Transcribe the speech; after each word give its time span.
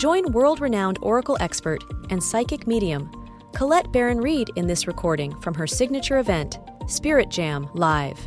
Join 0.00 0.32
world 0.32 0.62
renowned 0.62 0.98
Oracle 1.02 1.36
expert 1.40 1.84
and 2.08 2.24
psychic 2.24 2.66
medium 2.66 3.10
Colette 3.52 3.92
Baron-Reid 3.92 4.48
in 4.56 4.66
this 4.66 4.86
recording 4.86 5.38
from 5.40 5.52
her 5.52 5.66
signature 5.66 6.20
event, 6.20 6.58
Spirit 6.86 7.28
Jam 7.28 7.68
Live. 7.74 8.18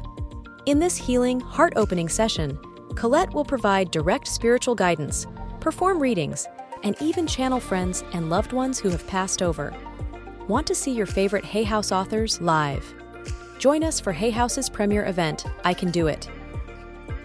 In 0.68 0.78
this 0.78 0.96
healing, 0.96 1.40
heart 1.40 1.74
opening 1.76 2.08
session, 2.08 2.60
Colette 2.94 3.34
will 3.34 3.44
provide 3.44 3.90
direct 3.90 4.28
spiritual 4.28 4.76
guidance, 4.76 5.26
perform 5.60 6.00
readings, 6.00 6.48
and 6.84 6.96
even 7.02 7.26
channel 7.26 7.60
friends 7.60 8.04
and 8.14 8.30
loved 8.30 8.54
ones 8.54 8.78
who 8.78 8.90
have 8.90 9.08
passed 9.08 9.42
over. 9.42 9.74
Want 10.48 10.68
to 10.68 10.76
see 10.76 10.92
your 10.92 11.08
favorite 11.08 11.44
Hay 11.44 11.64
House 11.64 11.92
authors 11.92 12.40
live? 12.40 12.94
Join 13.58 13.84
us 13.84 14.00
for 14.00 14.12
Hay 14.12 14.30
House's 14.30 14.70
premiere 14.70 15.08
event, 15.08 15.46
I 15.64 15.74
Can 15.74 15.90
Do 15.90 16.06
It, 16.06 16.30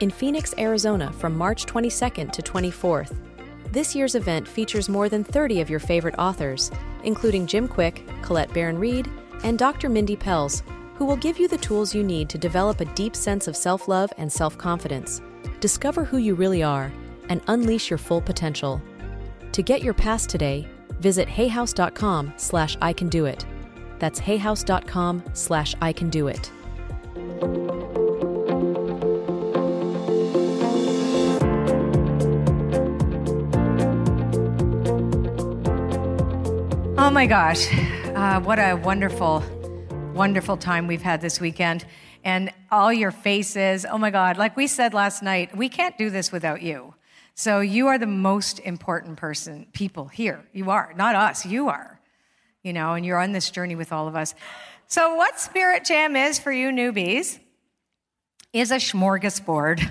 in 0.01 0.09
Phoenix, 0.09 0.55
Arizona 0.57 1.13
from 1.13 1.37
March 1.37 1.67
22nd 1.67 2.33
to 2.33 2.41
24th. 2.41 3.28
This 3.71 3.95
year's 3.95 4.15
event 4.15 4.49
features 4.49 4.89
more 4.89 5.11
than 5.11 5.23
30 5.23 5.61
of 5.61 5.69
your 5.69 5.79
favorite 5.81 6.15
authors, 6.19 6.71
including 7.05 7.47
Jim 7.47 7.69
Kwik, 7.69 8.03
Colette 8.23 8.53
Baron-Reid, 8.55 9.11
and 9.45 9.59
Dr. 9.59 9.91
Mindy 9.91 10.17
Pelz, 10.17 10.63
who 10.95 11.05
will 11.05 11.17
give 11.17 11.39
you 11.39 11.49
the 11.49 11.59
tools 11.59 11.95
you 11.95 12.03
need 12.03 12.31
to 12.31 12.39
develop 12.39 12.81
a 12.81 12.87
deep 12.87 13.15
sense 13.15 13.47
of 13.47 13.57
self 13.57 13.87
love 13.87 14.11
and 14.17 14.33
self 14.33 14.57
confidence. 14.57 15.21
Discover 15.61 16.05
who 16.05 16.17
you 16.17 16.35
really 16.35 16.63
are 16.63 16.91
and 17.29 17.43
unleash 17.49 17.91
your 17.91 17.99
full 17.99 18.23
potential. 18.23 18.81
To 19.53 19.63
get 19.63 19.83
your 19.83 19.95
pass 19.95 20.27
today, 20.27 20.67
visit 21.01 21.29
hayhouse.com 21.29 22.33
slash 22.37 22.77
I 22.81 22.95
can 22.95 23.09
do 23.11 23.27
it. 23.27 23.45
That's 23.99 24.19
hayhouse.com 24.19 25.25
slash 25.35 25.75
I 25.83 25.93
can 25.93 26.09
do 26.09 26.29
it. 26.29 26.51
Oh 37.01 37.11
my 37.11 37.27
gosh, 37.27 37.73
uh, 38.17 38.41
what 38.41 38.59
a 38.59 38.75
wonderful, 38.75 39.45
wonderful 40.15 40.57
time 40.57 40.89
we've 40.89 41.01
had 41.01 41.21
this 41.21 41.41
weekend. 41.41 41.87
And 42.25 42.53
all 42.73 42.93
your 42.93 43.13
faces, 43.13 43.87
oh 43.89 43.99
my 43.99 44.11
God, 44.11 44.37
like 44.37 44.57
we 44.57 44.67
said 44.67 44.95
last 44.95 45.23
night, 45.23 45.57
we 45.57 45.69
can't 45.69 45.97
do 45.97 46.11
this 46.11 46.33
without 46.33 46.61
you. 46.61 46.95
So 47.37 47.61
you 47.61 47.87
are 47.87 47.99
the 47.99 48.09
most 48.09 48.59
important 48.59 49.17
person, 49.17 49.69
people 49.73 50.09
here. 50.09 50.45
You 50.53 50.71
are, 50.71 50.93
not 50.97 51.15
us, 51.15 51.47
you 51.47 51.69
are. 51.69 52.01
You 52.65 52.73
know, 52.73 52.95
and 52.95 53.07
you're 53.07 53.21
on 53.21 53.31
this 53.31 53.49
journey 53.53 53.77
with 53.77 53.93
all 53.93 54.09
of 54.09 54.17
us. 54.17 54.35
So, 54.89 55.15
what 55.15 55.39
Spirit 55.39 55.85
Jam 55.85 56.17
is 56.17 56.41
for 56.41 56.51
you 56.51 56.71
newbies 56.71 57.39
is 58.53 58.73
a 58.73 58.77
smorgasbord. 58.77 59.89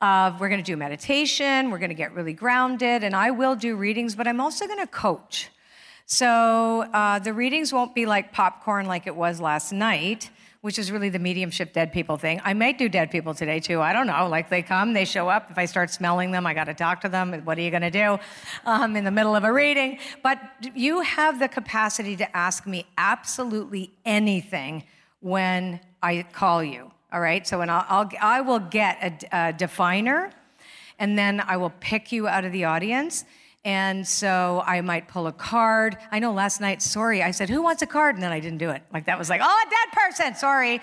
Uh, 0.00 0.36
we're 0.40 0.48
going 0.48 0.62
to 0.62 0.66
do 0.66 0.76
meditation, 0.76 1.70
we're 1.70 1.78
going 1.78 1.90
to 1.90 1.94
get 1.94 2.12
really 2.12 2.32
grounded, 2.32 3.04
and 3.04 3.14
I 3.14 3.30
will 3.30 3.54
do 3.54 3.76
readings, 3.76 4.16
but 4.16 4.26
I'm 4.26 4.40
also 4.40 4.66
going 4.66 4.80
to 4.80 4.88
coach. 4.88 5.48
So 6.12 6.82
uh, 6.92 7.20
the 7.20 7.32
readings 7.32 7.72
won't 7.72 7.94
be 7.94 8.04
like 8.04 8.32
popcorn 8.32 8.86
like 8.86 9.06
it 9.06 9.14
was 9.14 9.40
last 9.40 9.70
night, 9.70 10.28
which 10.60 10.76
is 10.76 10.90
really 10.90 11.08
the 11.08 11.20
mediumship 11.20 11.72
dead 11.72 11.92
people 11.92 12.16
thing. 12.16 12.40
I 12.44 12.52
might 12.52 12.78
do 12.78 12.88
dead 12.88 13.12
people 13.12 13.32
today 13.32 13.60
too. 13.60 13.80
I 13.80 13.92
don't 13.92 14.08
know. 14.08 14.26
Like 14.26 14.50
they 14.50 14.60
come, 14.60 14.92
they 14.92 15.04
show 15.04 15.28
up. 15.28 15.52
If 15.52 15.56
I 15.56 15.66
start 15.66 15.88
smelling 15.88 16.32
them, 16.32 16.48
I 16.48 16.52
got 16.52 16.64
to 16.64 16.74
talk 16.74 17.00
to 17.02 17.08
them. 17.08 17.32
What 17.44 17.58
are 17.58 17.60
you 17.60 17.70
going 17.70 17.82
to 17.82 17.92
do 17.92 18.18
um, 18.66 18.96
in 18.96 19.04
the 19.04 19.12
middle 19.12 19.36
of 19.36 19.44
a 19.44 19.52
reading? 19.52 20.00
But 20.20 20.40
you 20.74 21.00
have 21.02 21.38
the 21.38 21.46
capacity 21.46 22.16
to 22.16 22.36
ask 22.36 22.66
me 22.66 22.86
absolutely 22.98 23.92
anything 24.04 24.82
when 25.20 25.78
I 26.02 26.24
call 26.32 26.64
you. 26.64 26.90
All 27.12 27.20
right. 27.20 27.46
So 27.46 27.60
and 27.60 27.70
I'll, 27.70 27.86
I'll 27.88 28.10
I 28.20 28.40
will 28.40 28.58
get 28.58 29.28
a, 29.32 29.48
a 29.48 29.52
definer, 29.52 30.32
and 30.98 31.16
then 31.16 31.40
I 31.40 31.56
will 31.56 31.72
pick 31.78 32.10
you 32.10 32.26
out 32.26 32.44
of 32.44 32.50
the 32.50 32.64
audience 32.64 33.24
and 33.64 34.06
so 34.06 34.62
I 34.66 34.80
might 34.80 35.08
pull 35.08 35.26
a 35.26 35.32
card. 35.32 35.98
I 36.10 36.18
know 36.18 36.32
last 36.32 36.60
night, 36.62 36.80
sorry, 36.80 37.22
I 37.22 37.30
said, 37.30 37.50
Who 37.50 37.62
wants 37.62 37.82
a 37.82 37.86
card? 37.86 38.14
And 38.14 38.22
then 38.22 38.32
I 38.32 38.40
didn't 38.40 38.58
do 38.58 38.70
it. 38.70 38.82
Like 38.92 39.04
that 39.06 39.18
was 39.18 39.28
like, 39.28 39.42
Oh, 39.44 39.64
a 39.66 39.70
dead 39.70 39.88
person, 39.92 40.34
sorry. 40.34 40.80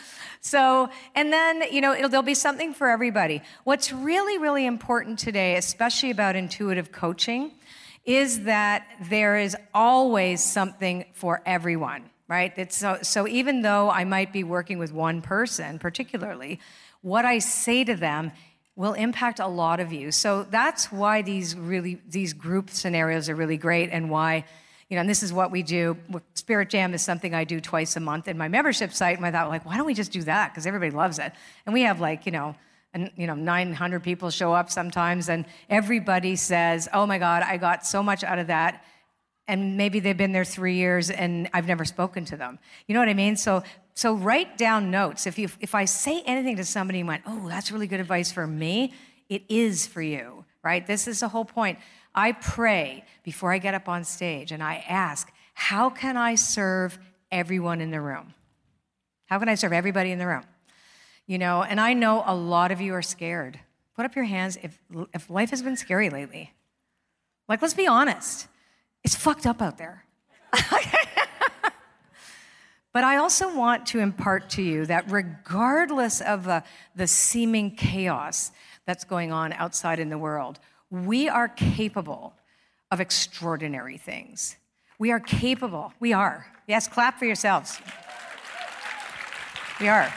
so, 0.40 0.88
and 1.14 1.30
then, 1.30 1.64
you 1.70 1.82
know, 1.82 2.08
there'll 2.08 2.22
be 2.22 2.34
something 2.34 2.72
for 2.72 2.88
everybody. 2.88 3.42
What's 3.64 3.92
really, 3.92 4.38
really 4.38 4.64
important 4.64 5.18
today, 5.18 5.56
especially 5.56 6.10
about 6.10 6.36
intuitive 6.36 6.90
coaching, 6.90 7.52
is 8.06 8.44
that 8.44 8.86
there 9.10 9.36
is 9.36 9.54
always 9.74 10.42
something 10.42 11.04
for 11.12 11.42
everyone, 11.44 12.08
right? 12.28 12.54
It's 12.56 12.78
so, 12.78 12.98
so 13.02 13.28
even 13.28 13.60
though 13.60 13.90
I 13.90 14.04
might 14.04 14.32
be 14.32 14.42
working 14.42 14.78
with 14.78 14.90
one 14.90 15.20
person 15.20 15.78
particularly, 15.78 16.60
what 17.02 17.26
I 17.26 17.38
say 17.40 17.84
to 17.84 17.94
them 17.94 18.32
will 18.80 18.94
impact 18.94 19.40
a 19.40 19.46
lot 19.46 19.78
of 19.78 19.92
you. 19.92 20.10
So 20.10 20.44
that's 20.44 20.90
why 20.90 21.20
these 21.20 21.54
really 21.54 22.00
these 22.08 22.32
group 22.32 22.70
scenarios 22.70 23.28
are 23.28 23.34
really 23.34 23.58
great 23.58 23.90
and 23.92 24.08
why 24.08 24.46
you 24.88 24.96
know, 24.96 25.02
and 25.02 25.08
this 25.08 25.22
is 25.22 25.32
what 25.32 25.52
we 25.52 25.62
do. 25.62 25.96
Spirit 26.34 26.68
Jam 26.68 26.94
is 26.94 27.02
something 27.02 27.32
I 27.32 27.44
do 27.44 27.60
twice 27.60 27.94
a 27.94 28.00
month 28.00 28.26
in 28.26 28.36
my 28.36 28.48
membership 28.48 28.92
site. 28.92 29.18
And 29.18 29.24
I 29.24 29.30
thought, 29.30 29.48
like, 29.48 29.64
why 29.64 29.76
don't 29.76 29.86
we 29.86 29.94
just 29.94 30.10
do 30.10 30.22
that? 30.22 30.50
Because 30.50 30.66
everybody 30.66 30.90
loves 30.90 31.20
it. 31.20 31.30
And 31.64 31.72
we 31.72 31.82
have 31.82 32.00
like, 32.00 32.26
you 32.26 32.32
know, 32.32 32.56
and 32.92 33.08
you 33.16 33.26
know, 33.28 33.34
900 33.34 34.02
people 34.02 34.30
show 34.30 34.52
up 34.52 34.68
sometimes, 34.68 35.28
and 35.28 35.44
everybody 35.68 36.34
says, 36.34 36.88
"Oh 36.92 37.06
my 37.06 37.18
God, 37.18 37.44
I 37.44 37.56
got 37.56 37.86
so 37.86 38.02
much 38.02 38.24
out 38.24 38.40
of 38.40 38.48
that." 38.48 38.82
And 39.46 39.76
maybe 39.76 40.00
they've 40.00 40.16
been 40.16 40.32
there 40.32 40.44
three 40.44 40.74
years, 40.74 41.10
and 41.10 41.48
I've 41.52 41.66
never 41.66 41.84
spoken 41.84 42.24
to 42.26 42.36
them. 42.36 42.58
You 42.88 42.94
know 42.94 43.00
what 43.00 43.08
I 43.08 43.14
mean? 43.14 43.36
So 43.36 43.62
so 43.94 44.14
write 44.14 44.56
down 44.56 44.90
notes. 44.90 45.26
If, 45.26 45.38
you, 45.38 45.48
if 45.60 45.74
I 45.74 45.84
say 45.84 46.22
anything 46.22 46.56
to 46.56 46.64
somebody 46.64 47.00
and 47.00 47.08
went, 47.08 47.22
oh, 47.26 47.48
that's 47.48 47.70
really 47.70 47.86
good 47.86 48.00
advice 48.00 48.32
for 48.32 48.46
me, 48.46 48.92
it 49.28 49.42
is 49.48 49.86
for 49.86 50.02
you, 50.02 50.44
right? 50.62 50.86
This 50.86 51.06
is 51.06 51.20
the 51.20 51.28
whole 51.28 51.44
point. 51.44 51.78
I 52.14 52.32
pray 52.32 53.04
before 53.22 53.52
I 53.52 53.58
get 53.58 53.74
up 53.74 53.88
on 53.88 54.04
stage 54.04 54.52
and 54.52 54.62
I 54.62 54.84
ask, 54.88 55.30
how 55.54 55.90
can 55.90 56.16
I 56.16 56.34
serve 56.34 56.98
everyone 57.30 57.80
in 57.80 57.90
the 57.90 58.00
room? 58.00 58.34
How 59.26 59.38
can 59.38 59.48
I 59.48 59.54
serve 59.54 59.72
everybody 59.72 60.10
in 60.10 60.18
the 60.18 60.26
room? 60.26 60.42
You 61.26 61.38
know, 61.38 61.62
and 61.62 61.80
I 61.80 61.94
know 61.94 62.24
a 62.26 62.34
lot 62.34 62.72
of 62.72 62.80
you 62.80 62.94
are 62.94 63.02
scared. 63.02 63.60
Put 63.94 64.04
up 64.04 64.16
your 64.16 64.24
hands 64.24 64.58
if, 64.62 64.78
if 65.14 65.30
life 65.30 65.50
has 65.50 65.62
been 65.62 65.76
scary 65.76 66.10
lately. 66.10 66.52
Like, 67.48 67.62
let's 67.62 67.74
be 67.74 67.86
honest, 67.86 68.48
it's 69.04 69.14
fucked 69.14 69.46
up 69.46 69.62
out 69.62 69.78
there. 69.78 70.04
But 72.92 73.04
I 73.04 73.16
also 73.16 73.54
want 73.54 73.86
to 73.86 74.00
impart 74.00 74.50
to 74.50 74.62
you 74.62 74.84
that 74.86 75.10
regardless 75.10 76.20
of 76.20 76.44
the, 76.44 76.64
the 76.96 77.06
seeming 77.06 77.76
chaos 77.76 78.50
that's 78.84 79.04
going 79.04 79.30
on 79.32 79.52
outside 79.52 80.00
in 80.00 80.10
the 80.10 80.18
world, 80.18 80.58
we 80.90 81.28
are 81.28 81.48
capable 81.48 82.34
of 82.90 83.00
extraordinary 83.00 83.96
things. 83.96 84.56
We 84.98 85.12
are 85.12 85.20
capable. 85.20 85.92
We 86.00 86.12
are. 86.12 86.46
Yes, 86.66 86.88
clap 86.88 87.18
for 87.18 87.26
yourselves. 87.26 87.80
We 89.80 89.88
are. 89.88 90.12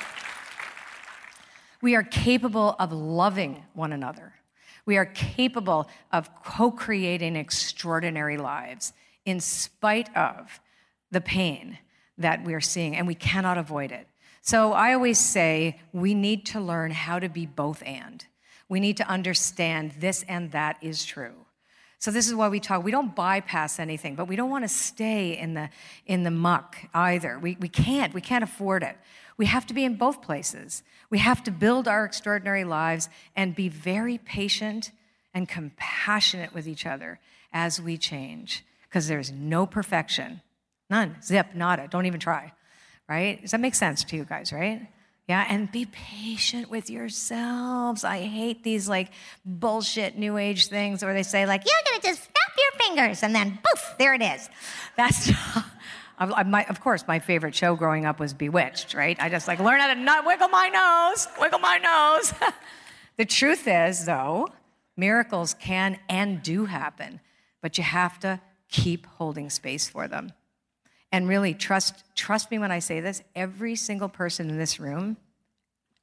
We 1.81 1.95
are 1.95 2.03
capable 2.03 2.75
of 2.79 2.91
loving 2.91 3.63
one 3.73 3.93
another. 3.93 4.33
We 4.85 4.97
are 4.97 5.05
capable 5.05 5.87
of 6.11 6.29
co 6.43 6.71
creating 6.71 7.35
extraordinary 7.35 8.37
lives 8.37 8.93
in 9.25 9.39
spite 9.39 10.15
of 10.17 10.59
the 11.11 11.21
pain 11.21 11.77
that 12.17 12.43
we're 12.43 12.61
seeing, 12.61 12.95
and 12.95 13.07
we 13.07 13.15
cannot 13.15 13.57
avoid 13.57 13.91
it. 13.91 14.07
So 14.41 14.73
I 14.73 14.93
always 14.93 15.19
say 15.19 15.79
we 15.93 16.13
need 16.13 16.45
to 16.47 16.59
learn 16.59 16.91
how 16.91 17.19
to 17.19 17.29
be 17.29 17.45
both 17.45 17.81
and. 17.85 18.25
We 18.67 18.79
need 18.79 18.97
to 18.97 19.07
understand 19.07 19.93
this 19.99 20.23
and 20.27 20.51
that 20.51 20.77
is 20.81 21.05
true. 21.05 21.45
So 21.99 22.11
this 22.11 22.27
is 22.27 22.35
why 22.35 22.49
we 22.49 22.59
talk. 22.59 22.83
We 22.83 22.91
don't 22.91 23.15
bypass 23.15 23.79
anything, 23.79 24.15
but 24.15 24.27
we 24.27 24.35
don't 24.35 24.49
want 24.49 24.65
to 24.65 24.69
stay 24.69 25.37
in 25.37 25.53
the 25.53 25.69
in 26.05 26.23
the 26.23 26.31
muck 26.31 26.75
either. 26.93 27.39
We 27.39 27.55
we 27.61 27.69
can't. 27.69 28.13
We 28.13 28.19
can't 28.19 28.43
afford 28.43 28.83
it. 28.83 28.97
We 29.37 29.45
have 29.45 29.65
to 29.67 29.73
be 29.73 29.85
in 29.85 29.95
both 29.95 30.21
places. 30.21 30.83
We 31.09 31.19
have 31.19 31.43
to 31.45 31.51
build 31.51 31.87
our 31.87 32.03
extraordinary 32.03 32.65
lives 32.65 33.07
and 33.37 33.55
be 33.55 33.69
very 33.69 34.17
patient 34.17 34.91
and 35.33 35.47
compassionate 35.47 36.53
with 36.53 36.67
each 36.67 36.85
other 36.85 37.21
as 37.53 37.79
we 37.79 37.97
change 37.97 38.65
because 38.89 39.07
there's 39.07 39.31
no 39.31 39.65
perfection 39.65 40.41
None. 40.89 41.17
Zip, 41.21 41.47
nada. 41.55 41.87
Don't 41.89 42.05
even 42.05 42.19
try. 42.19 42.53
Right? 43.09 43.41
Does 43.41 43.51
that 43.51 43.59
make 43.59 43.75
sense 43.75 44.03
to 44.05 44.15
you 44.15 44.25
guys, 44.25 44.53
right? 44.53 44.87
Yeah, 45.27 45.45
and 45.49 45.71
be 45.71 45.85
patient 45.85 46.69
with 46.69 46.89
yourselves. 46.89 48.03
I 48.03 48.21
hate 48.21 48.63
these 48.63 48.89
like 48.89 49.11
bullshit 49.45 50.17
new 50.17 50.37
age 50.37 50.67
things 50.67 51.03
where 51.03 51.13
they 51.13 51.23
say, 51.23 51.45
like, 51.45 51.63
you're 51.65 51.91
gonna 51.91 52.01
just 52.01 52.23
snap 52.23 52.57
your 52.57 52.87
fingers 52.87 53.23
and 53.23 53.33
then 53.33 53.57
poof, 53.63 53.95
there 53.97 54.13
it 54.13 54.21
is. 54.21 54.49
That's 54.97 55.31
my, 56.45 56.65
of 56.65 56.81
course, 56.81 57.05
my 57.07 57.19
favorite 57.19 57.55
show 57.55 57.75
growing 57.75 58.05
up 58.05 58.19
was 58.19 58.33
Bewitched, 58.33 58.93
right? 58.93 59.17
I 59.19 59.29
just 59.29 59.47
like 59.47 59.59
learn 59.59 59.79
how 59.79 59.93
to 59.93 59.99
not 59.99 60.25
wiggle 60.25 60.49
my 60.49 60.67
nose, 60.67 61.27
wiggle 61.39 61.59
my 61.59 61.77
nose. 61.77 62.33
the 63.17 63.25
truth 63.25 63.65
is, 63.65 64.05
though, 64.05 64.49
miracles 64.97 65.53
can 65.53 65.99
and 66.09 66.43
do 66.43 66.65
happen, 66.65 67.21
but 67.61 67.77
you 67.77 67.83
have 67.85 68.19
to 68.19 68.41
keep 68.69 69.05
holding 69.05 69.49
space 69.49 69.87
for 69.87 70.09
them. 70.09 70.33
And 71.13 71.27
really, 71.29 71.53
trust, 71.53 72.03
trust 72.15 72.49
me 72.49 72.57
when 72.57 72.71
I 72.71 72.79
say 72.79 72.99
this 72.99 73.21
every 73.35 73.75
single 73.75 74.09
person 74.09 74.49
in 74.49 74.57
this 74.57 74.79
room, 74.79 75.15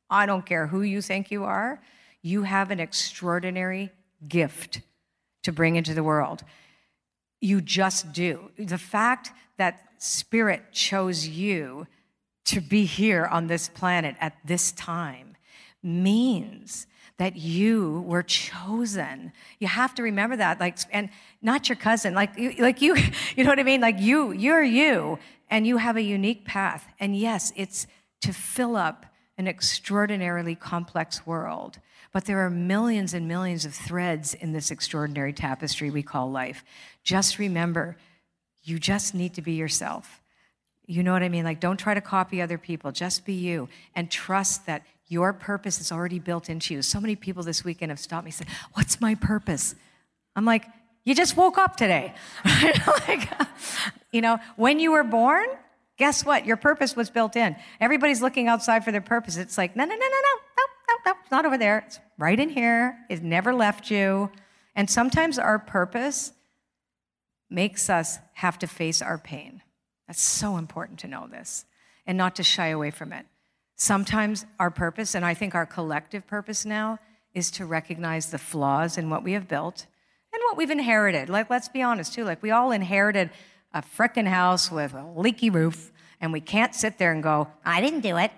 I 0.09 0.25
don't 0.25 0.47
care 0.47 0.69
who 0.69 0.83
you 0.83 1.03
think 1.03 1.33
you 1.33 1.43
are, 1.43 1.83
you 2.23 2.45
have 2.45 2.71
an 2.71 2.79
extraordinary 2.79 3.91
gift 4.29 4.83
to 5.43 5.51
bring 5.53 5.75
into 5.75 5.95
the 5.95 6.05
world. 6.05 6.45
You 7.41 7.61
just 7.61 8.13
do. 8.13 8.53
The 8.57 8.79
fact 8.79 9.33
that 9.57 9.83
Spirit 9.99 10.71
chose 10.71 11.27
you 11.27 11.89
to 12.45 12.61
be 12.61 12.85
here 12.85 13.27
on 13.27 13.49
this 13.49 13.69
planet 13.69 14.15
at 14.21 14.37
this 14.45 14.71
time 14.73 15.37
means 15.83 16.87
that 17.21 17.37
you 17.37 18.03
were 18.07 18.23
chosen. 18.23 19.31
You 19.59 19.69
have 19.69 19.95
to 19.97 20.03
remember 20.03 20.37
that, 20.37 20.59
like, 20.59 20.79
and 20.91 21.11
not 21.43 21.69
your 21.69 21.77
cousin, 21.77 22.15
like, 22.15 22.31
like 22.59 22.81
you, 22.81 22.97
you 23.37 23.45
know 23.45 23.51
what 23.51 23.59
I 23.59 23.63
mean? 23.63 23.83
Like 23.83 24.01
you, 24.01 24.33
you're 24.33 24.63
you, 24.63 25.19
and 25.51 25.67
you 25.67 25.77
have 25.77 25.99
a 25.99 26.03
unique 26.03 26.47
path. 26.47 26.89
And 26.99 27.15
yes, 27.15 27.53
it's 27.57 27.87
to 28.23 28.33
fill 28.33 28.75
up 28.75 29.05
an 29.37 29.47
extraordinarily 29.47 30.55
complex 30.55 31.27
world. 31.27 31.79
But 32.11 32.25
there 32.25 32.39
are 32.39 32.49
millions 32.49 33.13
and 33.13 33.29
millions 33.29 33.67
of 33.67 33.75
threads 33.75 34.33
in 34.33 34.53
this 34.53 34.71
extraordinary 34.71 35.35
tapestry 35.35 35.91
we 35.91 36.03
call 36.03 36.31
life. 36.31 36.65
Just 37.05 37.39
remember, 37.39 37.99
you 38.63 38.79
just 38.79 39.15
need 39.15 39.35
to 39.35 39.43
be 39.43 39.53
yourself. 39.53 40.23
You 40.87 41.03
know 41.03 41.13
what 41.13 41.23
I 41.23 41.29
mean? 41.29 41.45
Like, 41.45 41.61
don't 41.61 41.77
try 41.77 41.93
to 41.93 42.01
copy 42.01 42.41
other 42.41 42.57
people, 42.57 42.93
just 42.93 43.27
be 43.27 43.35
you 43.35 43.69
and 43.95 44.11
trust 44.11 44.65
that 44.65 44.85
your 45.11 45.33
purpose 45.33 45.81
is 45.81 45.91
already 45.91 46.21
built 46.21 46.49
into 46.49 46.73
you. 46.73 46.83
So 46.83 47.01
many 47.01 47.17
people 47.17 47.43
this 47.43 47.65
weekend 47.65 47.91
have 47.91 47.99
stopped 47.99 48.25
me 48.25 48.29
and 48.29 48.35
said, 48.35 48.47
What's 48.75 49.01
my 49.01 49.17
purpose? 49.17 49.75
I'm 50.37 50.45
like, 50.45 50.65
You 51.05 51.17
just 51.17 51.37
woke 51.37 51.59
up 51.59 51.77
today. 51.77 52.15
like, 53.09 53.29
you 54.13 54.21
know, 54.21 54.39
when 54.57 54.79
you 54.79 54.93
were 54.93 55.03
born, 55.03 55.47
guess 55.99 56.25
what? 56.25 56.47
Your 56.47 56.57
purpose 56.57 56.95
was 56.95 57.11
built 57.11 57.35
in. 57.35 57.57
Everybody's 57.81 58.23
looking 58.23 58.47
outside 58.47 58.85
for 58.85 58.93
their 58.93 59.01
purpose. 59.01 59.37
It's 59.37 59.59
like, 59.59 59.75
No, 59.75 59.85
no, 59.85 59.95
no, 59.95 59.99
no, 59.99 60.07
no, 60.07 60.39
no, 60.57 60.65
no, 60.89 61.13
no, 61.13 61.19
not 61.33 61.45
over 61.45 61.59
there. 61.59 61.83
It's 61.87 61.99
right 62.17 62.39
in 62.39 62.49
here. 62.49 62.97
It 63.11 63.21
never 63.25 63.53
left 63.53 63.91
you. 63.91 64.31
And 64.77 64.89
sometimes 64.89 65.41
our 65.41 65.59
purpose 65.59 66.33
makes 67.51 67.91
us 67.91 68.21
have 68.35 68.61
to 68.61 68.69
face 68.69 69.03
our 69.03 69.19
pain. 69.19 69.61
That's 70.07 70.23
so 70.23 70.57
important 70.57 71.01
to 71.01 71.09
know 71.09 71.27
this 71.27 71.65
and 72.07 72.17
not 72.17 72.37
to 72.37 72.45
shy 72.45 72.69
away 72.69 72.93
from 72.93 73.13
it. 73.13 73.27
Sometimes 73.81 74.45
our 74.59 74.71
purpose, 74.71 75.15
and 75.15 75.25
I 75.25 75.33
think 75.33 75.55
our 75.55 75.65
collective 75.65 76.27
purpose 76.27 76.67
now, 76.67 76.99
is 77.33 77.51
to 77.53 77.65
recognize 77.65 78.27
the 78.27 78.37
flaws 78.37 78.99
in 78.99 79.09
what 79.09 79.25
we 79.25 79.33
have 79.33 79.49
built 79.49 79.87
and 80.35 80.43
what 80.45 80.59
we've 80.59 80.71
inherited. 80.71 81.31
Like, 81.31 81.49
let's 81.49 81.71
be 81.71 81.81
honest, 81.81 82.13
too. 82.13 82.25
Like, 82.25 82.43
we 82.43 82.51
all 82.51 82.73
inherited 82.73 83.31
a 83.73 83.81
frickin' 83.81 84.27
house 84.27 84.71
with 84.71 84.93
a 84.93 85.11
leaky 85.17 85.49
roof, 85.49 85.93
and 86.21 86.31
we 86.31 86.43
can't 86.43 86.75
sit 86.75 86.99
there 86.99 87.11
and 87.11 87.23
go, 87.23 87.49
I 87.65 87.81
didn't 87.81 88.01
do 88.01 88.19
it. 88.19 88.31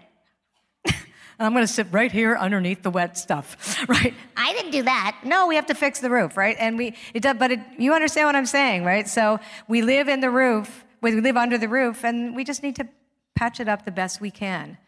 I'm 1.40 1.52
going 1.52 1.66
to 1.66 1.72
sit 1.72 1.88
right 1.90 2.12
here 2.12 2.36
underneath 2.36 2.84
the 2.84 2.90
wet 2.90 3.18
stuff, 3.18 3.84
right? 3.88 4.14
I 4.36 4.52
didn't 4.52 4.70
do 4.70 4.84
that. 4.84 5.22
No, 5.24 5.48
we 5.48 5.56
have 5.56 5.66
to 5.66 5.74
fix 5.74 5.98
the 5.98 6.10
roof, 6.10 6.36
right? 6.36 6.54
And 6.60 6.78
we, 6.78 6.94
it 7.14 7.20
does, 7.24 7.34
but 7.36 7.50
it, 7.50 7.60
you 7.78 7.94
understand 7.94 8.28
what 8.28 8.36
I'm 8.36 8.46
saying, 8.46 8.84
right? 8.84 9.08
So 9.08 9.40
we 9.66 9.82
live 9.82 10.06
in 10.06 10.20
the 10.20 10.30
roof, 10.30 10.84
we 11.00 11.20
live 11.20 11.36
under 11.36 11.58
the 11.58 11.68
roof, 11.68 12.04
and 12.04 12.36
we 12.36 12.44
just 12.44 12.62
need 12.62 12.76
to 12.76 12.86
patch 13.34 13.58
it 13.58 13.68
up 13.68 13.84
the 13.84 13.90
best 13.90 14.20
we 14.20 14.30
can. 14.30 14.78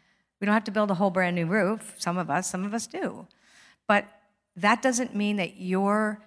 We 0.44 0.46
don't 0.46 0.52
have 0.52 0.64
to 0.64 0.73
build 0.73 0.91
a 0.91 0.94
whole 0.94 1.08
brand 1.08 1.37
new 1.37 1.46
roof. 1.46 1.94
Some 1.96 2.19
of 2.19 2.29
us, 2.29 2.50
some 2.50 2.67
of 2.67 2.75
us 2.75 2.87
do. 2.87 3.26
But 3.87 4.05
that 4.56 4.82
doesn't 4.82 5.17
mean 5.17 5.37
that 5.37 5.56
your 5.56 6.20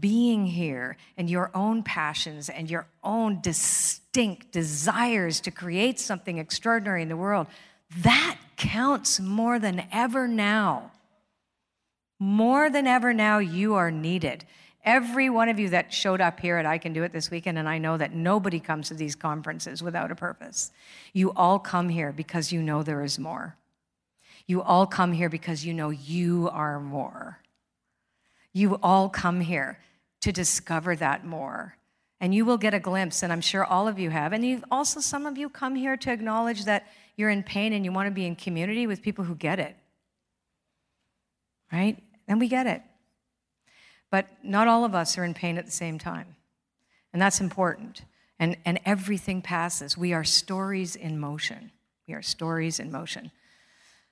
being 0.00 0.46
here 0.46 0.96
and 1.18 1.28
your 1.28 1.50
own 1.54 1.82
passions 1.82 2.48
and 2.48 2.70
your 2.70 2.86
own 3.04 3.42
distinct 3.42 4.52
desires 4.52 5.42
to 5.42 5.50
create 5.50 6.00
something 6.00 6.38
extraordinary 6.38 7.02
in 7.02 7.10
the 7.10 7.16
world, 7.18 7.46
that 7.98 8.38
counts 8.56 9.20
more 9.20 9.58
than 9.58 9.86
ever 9.92 10.26
now. 10.26 10.90
More 12.18 12.70
than 12.70 12.86
ever 12.86 13.12
now, 13.12 13.36
you 13.36 13.74
are 13.74 13.90
needed. 13.90 14.46
Every 14.82 15.28
one 15.28 15.50
of 15.50 15.58
you 15.58 15.68
that 15.68 15.92
showed 15.92 16.22
up 16.22 16.40
here 16.40 16.56
at 16.56 16.64
I 16.64 16.78
Can 16.78 16.94
Do 16.94 17.02
It 17.02 17.12
this 17.12 17.30
weekend, 17.30 17.58
and 17.58 17.68
I 17.68 17.76
know 17.76 17.98
that 17.98 18.14
nobody 18.14 18.60
comes 18.60 18.88
to 18.88 18.94
these 18.94 19.14
conferences 19.14 19.82
without 19.82 20.10
a 20.10 20.14
purpose. 20.14 20.70
You 21.12 21.34
all 21.36 21.58
come 21.58 21.90
here 21.90 22.12
because 22.12 22.50
you 22.50 22.62
know 22.62 22.82
there 22.82 23.04
is 23.04 23.18
more. 23.18 23.57
You 24.48 24.62
all 24.62 24.86
come 24.86 25.12
here 25.12 25.28
because 25.28 25.64
you 25.64 25.74
know 25.74 25.90
you 25.90 26.48
are 26.50 26.80
more. 26.80 27.38
You 28.52 28.80
all 28.82 29.08
come 29.08 29.40
here 29.40 29.78
to 30.22 30.32
discover 30.32 30.96
that 30.96 31.24
more. 31.24 31.76
And 32.20 32.34
you 32.34 32.44
will 32.44 32.56
get 32.56 32.74
a 32.74 32.80
glimpse, 32.80 33.22
and 33.22 33.32
I'm 33.32 33.42
sure 33.42 33.64
all 33.64 33.86
of 33.86 33.98
you 33.98 34.10
have. 34.10 34.32
And 34.32 34.44
you've 34.44 34.64
also, 34.72 34.98
some 34.98 35.26
of 35.26 35.38
you 35.38 35.48
come 35.48 35.76
here 35.76 35.96
to 35.98 36.10
acknowledge 36.10 36.64
that 36.64 36.86
you're 37.16 37.30
in 37.30 37.44
pain 37.44 37.72
and 37.72 37.84
you 37.84 37.92
want 37.92 38.08
to 38.08 38.10
be 38.10 38.26
in 38.26 38.34
community 38.34 38.86
with 38.86 39.02
people 39.02 39.24
who 39.24 39.36
get 39.36 39.60
it. 39.60 39.76
Right? 41.70 42.02
And 42.26 42.40
we 42.40 42.48
get 42.48 42.66
it. 42.66 42.82
But 44.10 44.26
not 44.42 44.66
all 44.66 44.84
of 44.84 44.94
us 44.94 45.18
are 45.18 45.24
in 45.24 45.34
pain 45.34 45.58
at 45.58 45.66
the 45.66 45.70
same 45.70 45.98
time. 45.98 46.36
And 47.12 47.20
that's 47.20 47.40
important. 47.40 48.02
And, 48.38 48.56
and 48.64 48.80
everything 48.86 49.42
passes. 49.42 49.96
We 49.96 50.12
are 50.14 50.24
stories 50.24 50.96
in 50.96 51.20
motion. 51.20 51.70
We 52.08 52.14
are 52.14 52.22
stories 52.22 52.80
in 52.80 52.90
motion. 52.90 53.30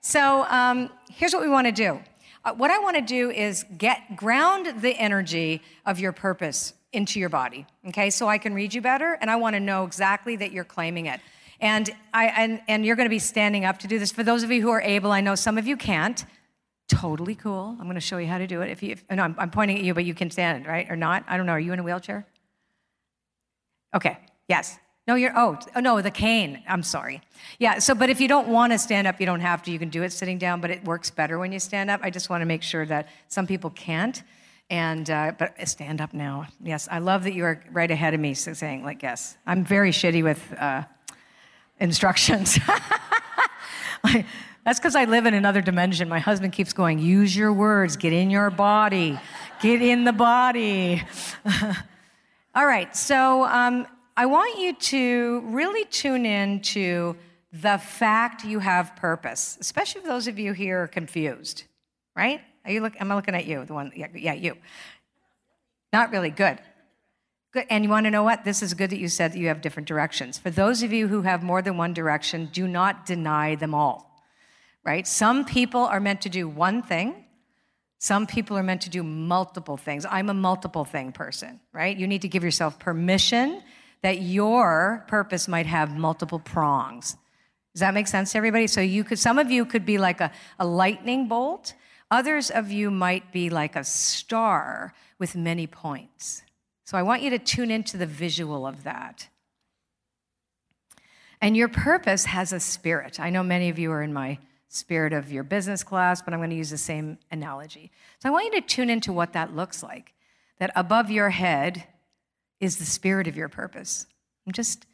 So 0.06 0.46
um, 0.48 0.88
here's 1.10 1.34
what 1.34 1.42
we 1.42 1.48
want 1.48 1.66
to 1.66 1.72
do. 1.72 1.98
Uh, 2.44 2.52
what 2.52 2.70
I 2.70 2.78
want 2.78 2.94
to 2.94 3.02
do 3.02 3.28
is 3.32 3.64
get 3.76 4.14
ground 4.14 4.80
the 4.80 4.96
energy 4.96 5.62
of 5.84 5.98
your 5.98 6.12
purpose 6.12 6.74
into 6.92 7.18
your 7.18 7.28
body. 7.28 7.66
Okay, 7.88 8.10
so 8.10 8.28
I 8.28 8.38
can 8.38 8.54
read 8.54 8.72
you 8.72 8.80
better, 8.80 9.18
and 9.20 9.28
I 9.28 9.34
want 9.34 9.56
to 9.56 9.60
know 9.60 9.82
exactly 9.84 10.36
that 10.36 10.52
you're 10.52 10.62
claiming 10.62 11.06
it. 11.06 11.18
And 11.58 11.90
I 12.14 12.26
and, 12.26 12.60
and 12.68 12.86
you're 12.86 12.94
going 12.94 13.08
to 13.08 13.10
be 13.10 13.18
standing 13.18 13.64
up 13.64 13.80
to 13.80 13.88
do 13.88 13.98
this. 13.98 14.12
For 14.12 14.22
those 14.22 14.44
of 14.44 14.52
you 14.52 14.62
who 14.62 14.70
are 14.70 14.80
able, 14.80 15.10
I 15.10 15.20
know 15.20 15.34
some 15.34 15.58
of 15.58 15.66
you 15.66 15.76
can't. 15.76 16.24
Totally 16.86 17.34
cool. 17.34 17.76
I'm 17.80 17.86
going 17.86 17.96
to 17.96 18.00
show 18.00 18.18
you 18.18 18.28
how 18.28 18.38
to 18.38 18.46
do 18.46 18.62
it. 18.62 18.70
If 18.70 18.84
you, 18.84 18.92
if, 18.92 19.04
I'm, 19.10 19.34
I'm 19.36 19.50
pointing 19.50 19.78
at 19.78 19.82
you, 19.82 19.92
but 19.92 20.04
you 20.04 20.14
can 20.14 20.30
stand, 20.30 20.68
right, 20.68 20.88
or 20.88 20.94
not? 20.94 21.24
I 21.26 21.36
don't 21.36 21.46
know. 21.46 21.52
Are 21.52 21.58
you 21.58 21.72
in 21.72 21.80
a 21.80 21.82
wheelchair? 21.82 22.24
Okay. 23.92 24.18
Yes. 24.46 24.78
No, 25.06 25.14
you're, 25.14 25.32
oh, 25.36 25.56
oh, 25.76 25.80
no, 25.80 26.02
the 26.02 26.10
cane. 26.10 26.62
I'm 26.68 26.82
sorry. 26.82 27.22
Yeah, 27.60 27.78
so, 27.78 27.94
but 27.94 28.10
if 28.10 28.20
you 28.20 28.26
don't 28.26 28.48
want 28.48 28.72
to 28.72 28.78
stand 28.78 29.06
up, 29.06 29.20
you 29.20 29.26
don't 29.26 29.40
have 29.40 29.62
to. 29.64 29.70
You 29.70 29.78
can 29.78 29.88
do 29.88 30.02
it 30.02 30.12
sitting 30.12 30.36
down, 30.36 30.60
but 30.60 30.70
it 30.70 30.84
works 30.84 31.10
better 31.10 31.38
when 31.38 31.52
you 31.52 31.60
stand 31.60 31.90
up. 31.90 32.00
I 32.02 32.10
just 32.10 32.28
want 32.28 32.40
to 32.40 32.46
make 32.46 32.62
sure 32.62 32.84
that 32.86 33.08
some 33.28 33.46
people 33.46 33.70
can't. 33.70 34.22
And, 34.68 35.08
uh, 35.08 35.32
but 35.38 35.54
stand 35.68 36.00
up 36.00 36.12
now. 36.12 36.48
Yes, 36.60 36.88
I 36.90 36.98
love 36.98 37.22
that 37.22 37.34
you 37.34 37.44
are 37.44 37.62
right 37.70 37.88
ahead 37.88 38.14
of 38.14 38.20
me 38.20 38.34
so 38.34 38.52
saying, 38.52 38.82
like, 38.82 39.00
yes. 39.00 39.36
I'm 39.46 39.64
very 39.64 39.92
shitty 39.92 40.24
with 40.24 40.52
uh, 40.58 40.82
instructions. 41.78 42.58
That's 44.64 44.80
because 44.80 44.96
I 44.96 45.04
live 45.04 45.26
in 45.26 45.34
another 45.34 45.60
dimension. 45.60 46.08
My 46.08 46.18
husband 46.18 46.52
keeps 46.52 46.72
going, 46.72 46.98
use 46.98 47.36
your 47.36 47.52
words, 47.52 47.96
get 47.96 48.12
in 48.12 48.28
your 48.28 48.50
body, 48.50 49.20
get 49.62 49.80
in 49.80 50.02
the 50.02 50.12
body. 50.12 51.04
All 52.56 52.66
right, 52.66 52.96
so 52.96 53.44
um, 53.44 53.86
I 54.18 54.24
want 54.24 54.58
you 54.58 54.72
to 54.72 55.42
really 55.44 55.84
tune 55.84 56.24
in 56.24 56.60
to 56.60 57.16
the 57.52 57.76
fact 57.76 58.44
you 58.44 58.60
have 58.60 58.96
purpose, 58.96 59.58
especially 59.60 60.02
those 60.02 60.26
of 60.26 60.38
you 60.38 60.54
here 60.54 60.84
are 60.84 60.86
confused, 60.86 61.64
right? 62.14 62.40
Are 62.64 62.72
you 62.72 62.80
look, 62.80 62.98
am 62.98 63.12
I 63.12 63.14
looking 63.14 63.34
at 63.34 63.44
you? 63.44 63.64
The 63.66 63.74
one, 63.74 63.92
yeah, 63.94 64.08
yeah, 64.14 64.32
you. 64.32 64.56
Not 65.92 66.10
really 66.12 66.30
good. 66.30 66.58
Good. 67.52 67.66
And 67.68 67.84
you 67.84 67.90
want 67.90 68.04
to 68.04 68.10
know 68.10 68.22
what? 68.22 68.44
This 68.44 68.62
is 68.62 68.72
good 68.72 68.90
that 68.90 68.98
you 68.98 69.08
said 69.08 69.32
that 69.32 69.38
you 69.38 69.48
have 69.48 69.60
different 69.60 69.86
directions. 69.86 70.38
For 70.38 70.50
those 70.50 70.82
of 70.82 70.92
you 70.92 71.08
who 71.08 71.22
have 71.22 71.42
more 71.42 71.60
than 71.60 71.76
one 71.76 71.92
direction, 71.92 72.48
do 72.52 72.66
not 72.66 73.04
deny 73.04 73.54
them 73.54 73.74
all, 73.74 74.22
right? 74.82 75.06
Some 75.06 75.44
people 75.44 75.82
are 75.82 76.00
meant 76.00 76.22
to 76.22 76.30
do 76.30 76.48
one 76.48 76.82
thing. 76.82 77.24
Some 77.98 78.26
people 78.26 78.56
are 78.56 78.62
meant 78.62 78.82
to 78.82 78.90
do 78.90 79.02
multiple 79.02 79.76
things. 79.76 80.06
I'm 80.08 80.30
a 80.30 80.34
multiple 80.34 80.84
thing 80.86 81.12
person, 81.12 81.60
right? 81.72 81.96
You 81.96 82.06
need 82.06 82.22
to 82.22 82.28
give 82.28 82.42
yourself 82.42 82.78
permission 82.78 83.62
that 84.02 84.20
your 84.20 85.04
purpose 85.08 85.48
might 85.48 85.66
have 85.66 85.96
multiple 85.96 86.38
prongs. 86.38 87.16
Does 87.74 87.80
that 87.80 87.94
make 87.94 88.06
sense 88.06 88.32
to 88.32 88.38
everybody? 88.38 88.66
So 88.66 88.80
you 88.80 89.04
could, 89.04 89.18
some 89.18 89.38
of 89.38 89.50
you 89.50 89.64
could 89.64 89.84
be 89.84 89.98
like 89.98 90.20
a, 90.20 90.32
a 90.58 90.66
lightning 90.66 91.28
bolt. 91.28 91.74
Others 92.10 92.50
of 92.50 92.70
you 92.70 92.90
might 92.90 93.32
be 93.32 93.50
like 93.50 93.76
a 93.76 93.84
star 93.84 94.94
with 95.18 95.34
many 95.34 95.66
points. 95.66 96.42
So 96.84 96.96
I 96.96 97.02
want 97.02 97.22
you 97.22 97.30
to 97.30 97.38
tune 97.38 97.70
into 97.70 97.96
the 97.96 98.06
visual 98.06 98.66
of 98.66 98.84
that. 98.84 99.28
And 101.40 101.56
your 101.56 101.68
purpose 101.68 102.24
has 102.26 102.52
a 102.52 102.60
spirit. 102.60 103.20
I 103.20 103.30
know 103.30 103.42
many 103.42 103.68
of 103.68 103.78
you 103.78 103.92
are 103.92 104.02
in 104.02 104.12
my 104.12 104.38
spirit 104.68 105.12
of 105.12 105.30
your 105.30 105.42
business 105.42 105.82
class, 105.82 106.22
but 106.22 106.32
I'm 106.32 106.40
going 106.40 106.50
to 106.50 106.56
use 106.56 106.70
the 106.70 106.78
same 106.78 107.18
analogy. 107.30 107.90
So 108.20 108.28
I 108.28 108.32
want 108.32 108.46
you 108.46 108.60
to 108.60 108.66
tune 108.66 108.90
into 108.90 109.12
what 109.12 109.32
that 109.32 109.54
looks 109.54 109.82
like. 109.82 110.14
That 110.58 110.70
above 110.74 111.10
your 111.10 111.30
head 111.30 111.84
is 112.60 112.76
the 112.76 112.84
spirit 112.84 113.26
of 113.26 113.36
your 113.36 113.48
purpose. 113.48 114.06
I'm 114.46 114.52
just, 114.52 114.86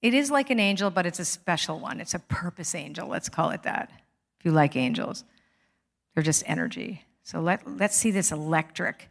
it 0.00 0.14
is 0.14 0.30
like 0.30 0.50
an 0.50 0.60
angel, 0.60 0.90
but 0.90 1.06
it's 1.06 1.18
a 1.18 1.24
special 1.24 1.78
one. 1.78 2.00
It's 2.00 2.14
a 2.14 2.18
purpose 2.18 2.74
angel, 2.74 3.08
let's 3.08 3.28
call 3.28 3.50
it 3.50 3.62
that. 3.64 3.90
If 4.38 4.44
you 4.44 4.52
like 4.52 4.76
angels, 4.76 5.24
they're 6.14 6.22
just 6.22 6.42
energy. 6.46 7.04
So 7.22 7.40
let, 7.40 7.66
let's 7.66 7.96
see 7.96 8.10
this 8.10 8.32
electric 8.32 9.08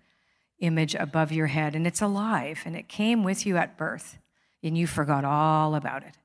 image 0.60 0.96
above 0.96 1.32
your 1.32 1.48
head, 1.48 1.76
and 1.76 1.88
it's 1.88 2.02
alive, 2.02 2.62
and 2.66 2.76
it 2.76 2.88
came 2.88 3.24
with 3.24 3.46
you 3.46 3.58
at 3.58 3.78
birth, 3.78 4.20
and 4.62 4.78
you 4.78 4.86
forgot 4.88 5.26
all 5.26 5.76
about 5.76 6.04
it. 6.04 6.16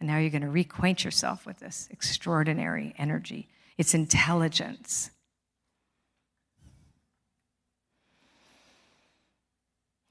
And 0.00 0.08
now 0.08 0.18
you're 0.18 0.30
going 0.30 0.42
to 0.42 0.48
reacquaint 0.48 1.04
yourself 1.04 1.46
with 1.46 1.60
this 1.60 1.88
extraordinary 1.90 2.94
energy. 2.98 3.48
It's 3.78 3.94
intelligence. 3.94 5.10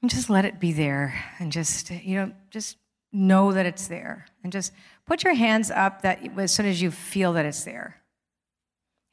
And 0.04 0.10
just 0.10 0.28
let 0.28 0.44
it 0.44 0.60
be 0.60 0.74
there 0.74 1.18
and 1.38 1.50
just, 1.50 1.90
you 1.90 2.16
know, 2.16 2.32
just 2.50 2.76
know 3.10 3.52
that 3.52 3.64
it's 3.64 3.86
there. 3.86 4.26
And 4.42 4.52
just 4.52 4.70
put 5.06 5.24
your 5.24 5.32
hands 5.32 5.70
up 5.70 6.02
that 6.02 6.20
as 6.36 6.52
soon 6.52 6.66
as 6.66 6.82
you 6.82 6.90
feel 6.90 7.32
that 7.32 7.46
it's 7.46 7.64
there. 7.64 8.02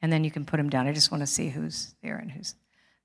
And 0.02 0.12
then 0.12 0.22
you 0.22 0.30
can 0.30 0.44
put 0.44 0.58
them 0.58 0.68
down. 0.68 0.86
I 0.86 0.92
just 0.92 1.10
want 1.10 1.22
to 1.22 1.26
see 1.26 1.48
who's 1.48 1.94
there 2.02 2.18
and 2.18 2.30
who's. 2.30 2.56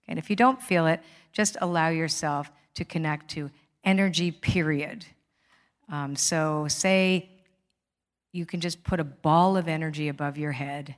And 0.06 0.20
if 0.20 0.30
you 0.30 0.36
don't 0.36 0.62
feel 0.62 0.86
it, 0.86 1.02
just 1.32 1.56
allow 1.62 1.88
yourself 1.88 2.52
to 2.74 2.84
connect 2.84 3.30
to 3.30 3.52
energy, 3.86 4.32
period. 4.32 5.06
Um, 5.90 6.18
so, 6.18 6.68
say 6.68 7.30
you 8.34 8.46
can 8.46 8.60
just 8.60 8.84
put 8.84 9.00
a 9.00 9.06
ball 9.06 9.56
of 9.56 9.70
energy 9.70 10.10
above 10.10 10.38
your 10.38 10.52
head 10.52 10.98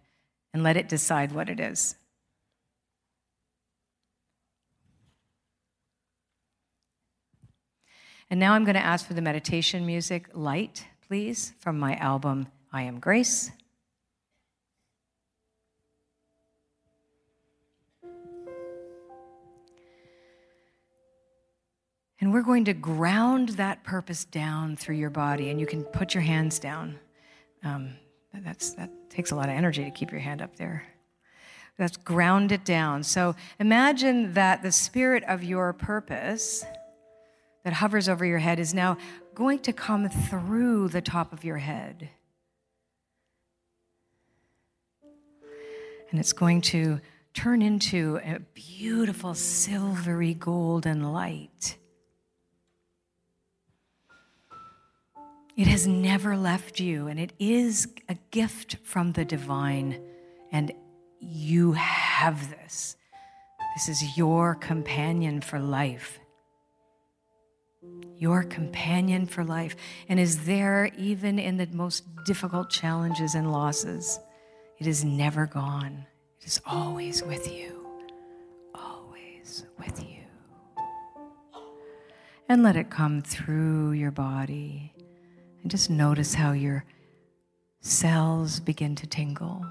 and 0.55 0.63
let 0.63 0.75
it 0.75 0.89
decide 0.89 1.33
what 1.33 1.49
it 1.49 1.59
is. 1.59 1.97
And 8.31 8.39
now 8.39 8.53
I'm 8.53 8.63
going 8.63 8.75
to 8.75 8.85
ask 8.85 9.07
for 9.07 9.15
the 9.15 9.23
meditation 9.23 9.87
music, 9.87 10.27
Light, 10.33 10.85
please, 11.07 11.53
from 11.59 11.79
my 11.79 11.95
album, 11.95 12.47
I 12.71 12.83
Am 12.83 12.99
Grace. 12.99 13.49
And 22.21 22.31
we're 22.31 22.43
going 22.43 22.65
to 22.65 22.73
ground 22.73 23.49
that 23.49 23.83
purpose 23.83 24.25
down 24.25 24.75
through 24.75 24.97
your 24.97 25.09
body, 25.09 25.49
and 25.49 25.59
you 25.59 25.65
can 25.65 25.83
put 25.83 26.13
your 26.13 26.21
hands 26.21 26.59
down. 26.59 26.99
Um, 27.63 27.95
that's, 28.31 28.73
that 28.73 28.91
takes 29.09 29.31
a 29.31 29.35
lot 29.35 29.49
of 29.49 29.55
energy 29.55 29.83
to 29.85 29.89
keep 29.89 30.11
your 30.11 30.19
hand 30.19 30.43
up 30.43 30.55
there. 30.55 30.83
Let's 31.79 31.97
ground 31.97 32.51
it 32.51 32.63
down. 32.63 33.03
So 33.03 33.35
imagine 33.59 34.33
that 34.33 34.61
the 34.61 34.71
spirit 34.71 35.23
of 35.23 35.43
your 35.43 35.73
purpose 35.73 36.63
that 37.63 37.73
hovers 37.73 38.07
over 38.07 38.25
your 38.25 38.39
head 38.39 38.59
is 38.59 38.73
now 38.73 38.97
going 39.35 39.59
to 39.59 39.73
come 39.73 40.09
through 40.09 40.89
the 40.89 41.01
top 41.01 41.33
of 41.33 41.43
your 41.43 41.57
head. 41.57 42.09
And 46.11 46.19
it's 46.19 46.33
going 46.33 46.61
to 46.61 46.99
turn 47.33 47.61
into 47.61 48.19
a 48.23 48.39
beautiful 48.53 49.33
silvery 49.33 50.33
golden 50.33 51.11
light. 51.13 51.77
It 55.55 55.67
has 55.67 55.85
never 55.85 56.37
left 56.37 56.79
you, 56.79 57.07
and 57.07 57.19
it 57.19 57.33
is 57.37 57.87
a 58.07 58.15
gift 58.31 58.77
from 58.83 59.11
the 59.11 59.25
divine, 59.25 60.01
and 60.51 60.71
you 61.19 61.73
have 61.73 62.49
this. 62.49 62.95
This 63.75 63.89
is 63.89 64.17
your 64.17 64.55
companion 64.55 65.41
for 65.41 65.59
life. 65.59 66.19
Your 68.17 68.43
companion 68.43 69.25
for 69.25 69.43
life, 69.45 69.75
and 70.09 70.19
is 70.19 70.45
there 70.45 70.91
even 70.97 71.39
in 71.39 71.57
the 71.57 71.67
most 71.67 72.03
difficult 72.25 72.69
challenges 72.69 73.33
and 73.33 73.51
losses. 73.51 74.19
It 74.77 74.87
is 74.87 75.03
never 75.03 75.45
gone, 75.45 76.05
it 76.39 76.45
is 76.45 76.61
always 76.65 77.23
with 77.23 77.51
you. 77.51 77.85
Always 78.75 79.65
with 79.77 79.99
you. 80.03 80.23
And 82.47 82.63
let 82.63 82.75
it 82.75 82.89
come 82.89 83.21
through 83.21 83.91
your 83.91 84.11
body 84.11 84.93
and 85.61 85.69
just 85.69 85.89
notice 85.89 86.33
how 86.33 86.51
your 86.51 86.85
cells 87.81 88.59
begin 88.59 88.95
to 88.95 89.07
tingle. 89.07 89.65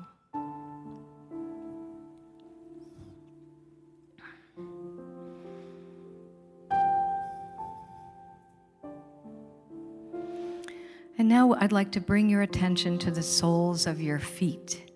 And 11.19 11.29
now 11.29 11.55
I'd 11.55 11.73
like 11.73 11.91
to 11.93 12.01
bring 12.01 12.31
your 12.31 12.43
attention 12.43 12.97
to 13.01 13.11
the 13.11 13.25
soles 13.25 13.89
of 13.89 14.01
your 14.01 14.21
feet. 14.21 14.89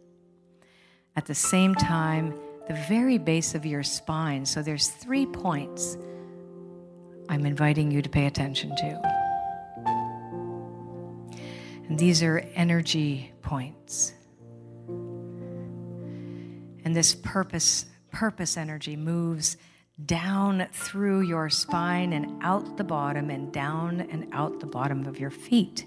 At 1.16 1.26
the 1.26 1.34
same 1.34 1.74
time, 1.74 2.38
the 2.68 2.74
very 2.88 3.18
base 3.18 3.56
of 3.56 3.66
your 3.66 3.82
spine. 3.82 4.46
So 4.46 4.62
there's 4.62 4.86
three 4.86 5.26
points 5.26 5.98
I'm 7.28 7.44
inviting 7.44 7.90
you 7.90 8.02
to 8.02 8.08
pay 8.08 8.26
attention 8.26 8.76
to. 8.76 9.02
And 11.88 11.98
these 11.98 12.22
are 12.22 12.38
energy 12.54 13.32
points. 13.42 14.14
And 16.84 16.94
this 16.94 17.16
purpose, 17.16 17.86
purpose 18.12 18.56
energy 18.56 18.94
moves 18.94 19.56
down 20.06 20.68
through 20.72 21.22
your 21.22 21.50
spine 21.50 22.12
and 22.12 22.42
out 22.42 22.76
the 22.76 22.84
bottom 22.84 23.28
and 23.28 23.52
down 23.52 24.00
and 24.00 24.28
out 24.32 24.60
the 24.60 24.66
bottom 24.66 25.04
of 25.06 25.18
your 25.18 25.30
feet. 25.30 25.84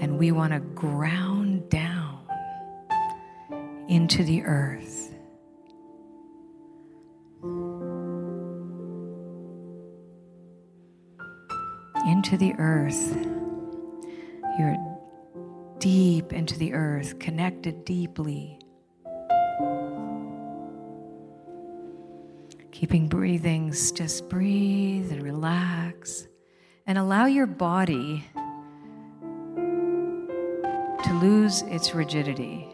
And 0.00 0.18
we 0.18 0.32
want 0.32 0.52
to 0.54 0.60
ground 0.60 1.68
down 1.68 2.20
into 3.88 4.24
the 4.24 4.42
earth. 4.44 5.14
Into 12.06 12.38
the 12.38 12.54
earth. 12.58 13.14
You're 14.58 14.76
deep 15.78 16.32
into 16.32 16.58
the 16.58 16.72
earth, 16.72 17.18
connected 17.18 17.84
deeply. 17.84 18.58
Keeping 22.72 23.08
breathing, 23.08 23.70
just 23.72 24.28
breathe 24.30 25.12
and 25.12 25.22
relax 25.22 26.26
and 26.86 26.96
allow 26.96 27.26
your 27.26 27.46
body 27.46 28.24
to 31.04 31.14
lose 31.14 31.62
its 31.62 31.94
rigidity. 31.94 32.68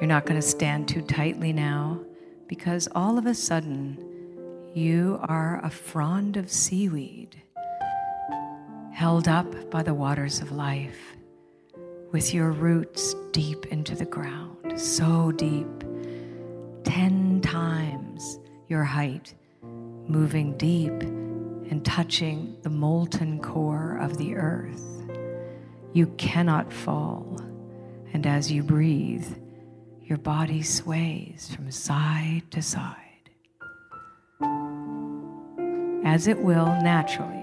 You're 0.00 0.08
not 0.08 0.26
going 0.26 0.40
to 0.40 0.46
stand 0.46 0.88
too 0.88 1.02
tightly 1.02 1.52
now 1.52 2.00
because 2.46 2.88
all 2.94 3.18
of 3.18 3.26
a 3.26 3.34
sudden 3.34 4.04
you 4.74 5.18
are 5.22 5.60
a 5.64 5.70
frond 5.70 6.36
of 6.36 6.50
seaweed 6.50 7.42
held 8.98 9.28
up 9.28 9.70
by 9.70 9.80
the 9.80 9.94
waters 9.94 10.40
of 10.40 10.50
life, 10.50 11.16
with 12.10 12.34
your 12.34 12.50
roots 12.50 13.14
deep 13.30 13.64
into 13.66 13.94
the 13.94 14.04
ground, 14.04 14.76
so 14.76 15.30
deep, 15.30 15.84
10 16.82 17.40
times 17.40 18.40
your 18.66 18.82
height, 18.82 19.34
moving 20.08 20.56
deep 20.56 21.00
and 21.70 21.84
touching 21.84 22.56
the 22.62 22.70
molten 22.70 23.38
core 23.40 23.96
of 24.00 24.16
the 24.18 24.34
earth. 24.34 24.82
You 25.92 26.06
cannot 26.18 26.72
fall, 26.72 27.40
and 28.12 28.26
as 28.26 28.52
you 28.52 28.62
breathe, 28.62 29.26
your 30.04 30.18
body 30.18 30.62
sways 30.62 31.54
from 31.54 31.70
side 31.70 32.42
to 32.50 32.62
side, 32.62 32.96
as 36.04 36.28
it 36.28 36.38
will 36.38 36.66
naturally. 36.82 37.34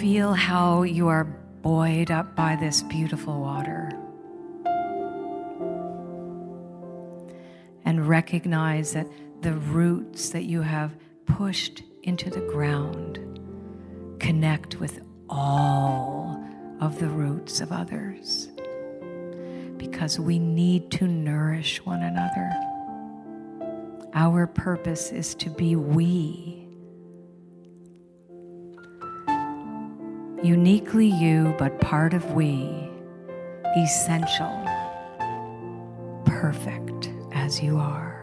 Feel 0.00 0.34
how 0.34 0.82
you 0.82 1.08
are 1.08 1.24
buoyed 1.62 2.10
up 2.10 2.36
by 2.36 2.56
this 2.56 2.82
beautiful 2.82 3.40
water. 3.40 3.90
And 7.86 8.06
recognize 8.06 8.92
that 8.92 9.06
the 9.44 9.52
roots 9.52 10.30
that 10.30 10.44
you 10.44 10.62
have 10.62 10.96
pushed 11.26 11.82
into 12.02 12.30
the 12.30 12.40
ground 12.40 13.18
connect 14.18 14.76
with 14.80 15.02
all 15.28 16.42
of 16.80 16.98
the 16.98 17.06
roots 17.06 17.60
of 17.60 17.70
others. 17.70 18.48
Because 19.76 20.18
we 20.18 20.38
need 20.38 20.90
to 20.92 21.06
nourish 21.06 21.84
one 21.84 22.02
another. 22.02 22.50
Our 24.14 24.46
purpose 24.46 25.12
is 25.12 25.34
to 25.34 25.50
be 25.50 25.76
we 25.76 26.66
uniquely 30.42 31.08
you, 31.08 31.54
but 31.58 31.78
part 31.82 32.14
of 32.14 32.32
we, 32.32 32.88
essential, 33.76 34.66
perfect 36.24 37.10
as 37.32 37.62
you 37.62 37.76
are. 37.76 38.13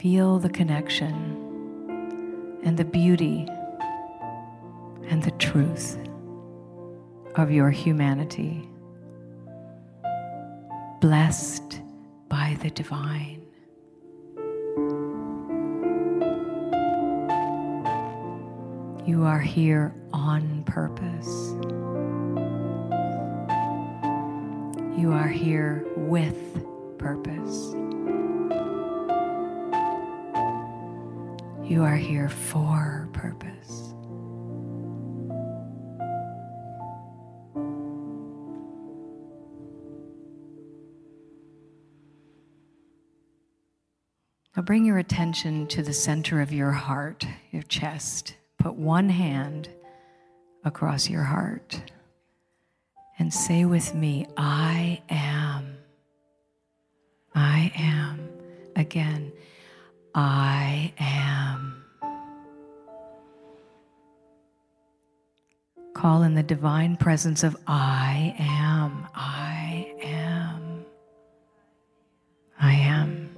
Feel 0.00 0.38
the 0.38 0.48
connection 0.48 1.12
and 2.62 2.76
the 2.76 2.84
beauty 2.84 3.48
and 5.08 5.20
the 5.24 5.32
truth 5.40 5.98
of 7.34 7.50
your 7.50 7.72
humanity, 7.72 8.68
blessed 11.00 11.80
by 12.28 12.56
the 12.62 12.70
divine. 12.70 13.44
You 19.04 19.24
are 19.24 19.40
here 19.40 19.92
on 20.12 20.62
purpose. 20.62 21.26
You 24.96 25.10
are 25.10 25.26
here 25.26 25.84
with 25.96 26.38
purpose. 26.98 27.74
You 31.68 31.84
are 31.84 31.96
here 31.96 32.30
for 32.30 33.10
purpose. 33.12 33.92
Now 44.56 44.62
bring 44.62 44.86
your 44.86 44.96
attention 44.96 45.66
to 45.66 45.82
the 45.82 45.92
center 45.92 46.40
of 46.40 46.54
your 46.54 46.70
heart, 46.70 47.26
your 47.50 47.64
chest. 47.64 48.34
Put 48.58 48.76
one 48.76 49.10
hand 49.10 49.68
across 50.64 51.10
your 51.10 51.24
heart 51.24 51.82
and 53.18 53.32
say 53.32 53.66
with 53.66 53.94
me, 53.94 54.26
I 54.38 55.02
am. 55.10 55.76
I 57.34 57.70
am. 57.76 58.26
Again, 58.74 59.32
I 60.14 60.92
am. 60.98 61.84
Call 65.94 66.22
in 66.22 66.34
the 66.34 66.42
divine 66.42 66.96
presence 66.96 67.42
of 67.42 67.56
I 67.66 68.34
am. 68.38 69.06
I 69.14 69.94
am. 70.02 70.84
I 72.60 72.72
am. 72.72 73.30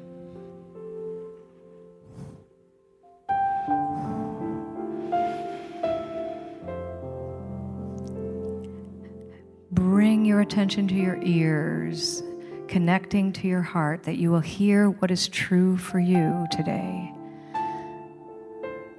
Bring 9.73 10.25
your 10.25 10.41
attention 10.41 10.87
to 10.89 10.95
your 10.95 11.19
ears, 11.23 12.23
connecting 12.71 13.33
to 13.33 13.49
your 13.49 13.63
heart, 13.63 14.05
that 14.05 14.17
you 14.17 14.31
will 14.31 14.39
hear 14.39 14.91
what 14.91 15.11
is 15.11 15.29
true 15.29 15.77
for 15.77 15.99
you 15.99 16.47
today. 16.53 17.13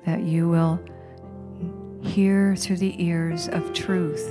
That 0.06 0.24
you 0.24 0.50
will 0.50 0.80
hear 2.01 2.54
through 2.58 2.78
the 2.78 3.01
ears 3.01 3.48
of 3.48 3.72
truth 3.72 4.28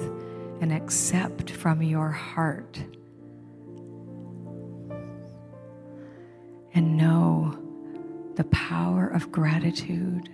and 0.60 0.70
accept 0.70 1.50
from 1.50 1.80
your 1.80 2.10
heart. 2.10 2.84
And 6.74 6.98
know 6.98 7.58
the 8.34 8.44
power 8.44 9.08
of 9.08 9.32
gratitude. 9.32 10.28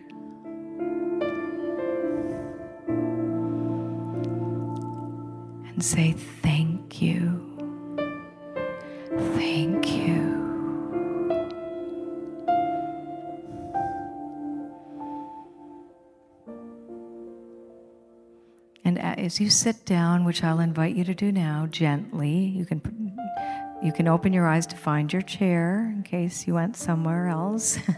and 5.76 5.84
say, 5.84 6.12
Thank 6.12 7.02
you. 7.02 7.35
As 19.26 19.40
you 19.40 19.50
sit 19.50 19.84
down, 19.84 20.24
which 20.24 20.44
I'll 20.44 20.60
invite 20.60 20.94
you 20.94 21.02
to 21.02 21.14
do 21.14 21.32
now, 21.32 21.66
gently, 21.68 22.30
you 22.30 22.64
can 22.64 22.80
you 23.82 23.92
can 23.92 24.06
open 24.06 24.32
your 24.32 24.46
eyes 24.46 24.66
to 24.68 24.76
find 24.76 25.12
your 25.12 25.20
chair 25.20 25.92
in 25.92 26.04
case 26.04 26.46
you 26.46 26.54
went 26.54 26.76
somewhere 26.76 27.28
else. 27.28 27.78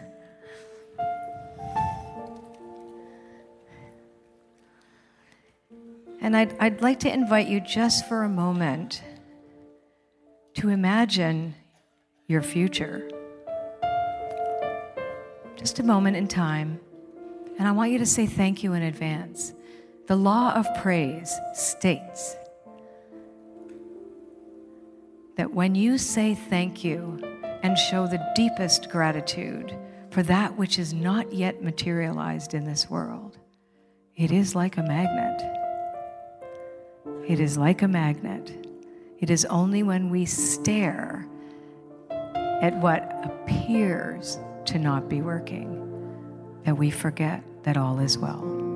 And 6.21 6.37
I'd, 6.37 6.55
I'd 6.59 6.83
like 6.83 6.99
to 7.01 7.13
invite 7.13 7.47
you 7.47 7.61
just 7.61 8.07
for 8.07 8.25
a 8.25 8.29
moment 8.29 9.03
to 10.55 10.69
imagine 10.69 11.55
your 12.27 12.43
future. 12.43 13.09
Just 15.57 15.79
a 15.79 15.85
moment 15.85 16.17
in 16.17 16.27
time. 16.27 16.81
And 17.59 17.67
I 17.67 17.73
want 17.73 17.93
you 17.93 17.99
to 17.99 18.05
say 18.05 18.27
thank 18.27 18.63
you 18.63 18.75
in 18.75 18.83
advance. 18.83 19.55
The 20.09 20.17
law 20.17 20.53
of 20.55 20.67
praise 20.77 21.39
states 21.55 22.35
that 25.37 25.55
when 25.55 25.75
you 25.75 25.97
say 25.97 26.35
thank 26.35 26.83
you 26.83 27.21
and 27.63 27.79
show 27.79 28.07
the 28.07 28.27
deepest 28.35 28.91
gratitude 28.91 29.75
for 30.11 30.23
that 30.25 30.59
which 30.59 30.79
is 30.79 30.93
not 30.93 31.33
yet 31.33 31.63
materialized 31.63 32.55
in 32.55 32.65
this 32.65 32.91
world, 32.91 33.39
it 34.17 34.33
is 34.33 34.55
like 34.55 34.77
a 34.77 34.83
magnet 34.83 35.59
it 37.29 37.41
is 37.41 37.59
like 37.59 37.83
a 37.83 37.89
magnet. 37.89 38.67
It 39.21 39.29
is 39.29 39.45
only 39.45 39.83
when 39.83 40.09
we 40.09 40.25
stare 40.25 41.27
at 42.11 42.75
what 42.79 43.21
appears 43.23 44.39
to 44.65 44.79
not 44.79 45.11
be 45.11 45.21
working 45.21 45.75
that 46.65 46.79
we 46.79 46.91
forget 46.91 47.45
that 47.65 47.77
all 47.77 47.99
is 48.01 48.17
well. 48.17 48.68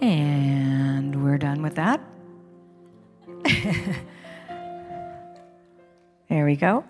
And 0.00 1.24
we're 1.24 1.38
done 1.38 1.62
with 1.62 1.76
that. 1.76 2.00
there 6.28 6.44
we 6.44 6.56
go. 6.56 6.84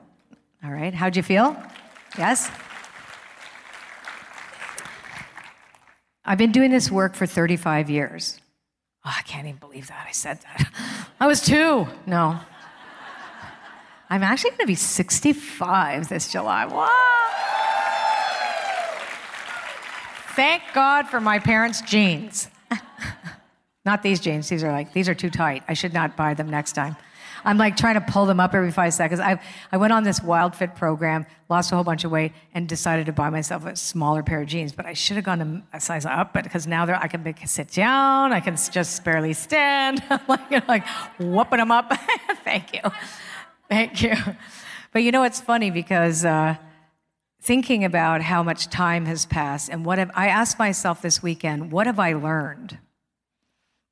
All 0.64 0.70
right. 0.70 0.94
How'd 0.94 1.16
you 1.16 1.22
feel? 1.22 1.56
Yes? 2.16 2.50
I've 6.24 6.38
been 6.38 6.52
doing 6.52 6.70
this 6.70 6.90
work 6.90 7.14
for 7.14 7.26
35 7.26 7.90
years. 7.90 8.40
Oh, 9.04 9.12
I 9.14 9.22
can't 9.22 9.46
even 9.46 9.58
believe 9.58 9.88
that 9.88 10.06
I 10.08 10.12
said 10.12 10.40
that. 10.40 10.72
I 11.20 11.26
was 11.26 11.42
two. 11.42 11.86
No. 12.06 12.40
I'm 14.08 14.22
actually 14.22 14.50
going 14.50 14.60
to 14.60 14.66
be 14.66 14.74
65 14.74 16.08
this 16.08 16.32
July. 16.32 16.66
Wow. 16.66 16.88
Thank 20.34 20.62
God 20.72 21.08
for 21.08 21.20
my 21.20 21.38
parents' 21.38 21.82
jeans. 21.82 22.48
Not 23.84 24.02
these 24.02 24.20
jeans. 24.20 24.48
These 24.48 24.64
are 24.64 24.72
like, 24.72 24.92
these 24.92 25.08
are 25.08 25.14
too 25.14 25.30
tight. 25.30 25.62
I 25.68 25.74
should 25.74 25.92
not 25.92 26.16
buy 26.16 26.34
them 26.34 26.48
next 26.48 26.72
time. 26.72 26.96
I'm 27.44 27.58
like 27.58 27.76
trying 27.76 27.94
to 27.94 28.00
pull 28.00 28.24
them 28.24 28.40
up 28.40 28.54
every 28.54 28.70
five 28.70 28.94
seconds. 28.94 29.20
I, 29.20 29.38
I 29.70 29.76
went 29.76 29.92
on 29.92 30.02
this 30.02 30.20
WildFit 30.20 30.74
program, 30.74 31.26
lost 31.50 31.70
a 31.72 31.74
whole 31.74 31.84
bunch 31.84 32.04
of 32.04 32.10
weight, 32.10 32.32
and 32.54 32.66
decided 32.66 33.06
to 33.06 33.12
buy 33.12 33.28
myself 33.28 33.66
a 33.66 33.76
smaller 33.76 34.22
pair 34.22 34.40
of 34.40 34.48
jeans. 34.48 34.72
But 34.72 34.86
I 34.86 34.94
should 34.94 35.16
have 35.16 35.24
gone 35.26 35.62
a 35.72 35.80
size 35.80 36.06
up, 36.06 36.32
but 36.32 36.44
because 36.44 36.66
now 36.66 36.86
I 36.86 37.06
can 37.08 37.22
make, 37.22 37.46
sit 37.46 37.70
down, 37.70 38.32
I 38.32 38.40
can 38.40 38.56
just 38.56 39.04
barely 39.04 39.34
stand. 39.34 40.02
I'm 40.10 40.20
like, 40.26 40.68
like 40.68 40.86
whooping 41.18 41.58
them 41.58 41.70
up. 41.70 41.92
Thank 42.44 42.72
you. 42.72 42.80
Thank 43.68 44.02
you. 44.02 44.14
But 44.92 45.02
you 45.02 45.12
know, 45.12 45.24
it's 45.24 45.40
funny 45.40 45.70
because 45.70 46.24
uh, 46.24 46.56
thinking 47.42 47.84
about 47.84 48.22
how 48.22 48.42
much 48.42 48.68
time 48.68 49.04
has 49.04 49.26
passed 49.26 49.68
and 49.68 49.84
what 49.84 49.98
have 49.98 50.10
I 50.14 50.28
asked 50.28 50.58
myself 50.58 51.02
this 51.02 51.22
weekend, 51.22 51.72
what 51.72 51.86
have 51.86 51.98
I 51.98 52.14
learned? 52.14 52.78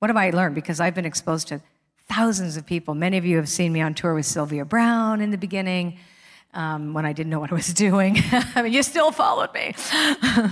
What 0.03 0.09
have 0.09 0.17
I 0.17 0.31
learned? 0.31 0.57
Because 0.57 0.81
I've 0.81 0.97
been 0.97 1.05
exposed 1.05 1.47
to 1.47 1.61
thousands 2.09 2.57
of 2.57 2.67
people. 2.67 2.93
Many 2.93 3.19
of 3.19 3.25
you 3.25 3.37
have 3.37 3.49
seen 3.49 3.73
me 3.73 3.81
on 3.83 3.95
tour 3.95 4.15
with 4.15 4.27
Sylvia 4.27 4.65
Browne 4.65 5.21
in 5.21 5.31
the 5.31 5.39
beginning 5.39 5.97
um, 6.55 6.93
when 6.93 7.07
I 7.07 7.13
didn't 7.13 7.31
know 7.31 7.39
what 7.39 7.53
I 7.53 7.55
was 7.55 7.69
doing. 7.73 8.17
I 8.33 8.63
mean, 8.63 8.73
you 8.73 8.83
still 8.83 9.13
followed 9.13 9.55
me. 9.55 9.77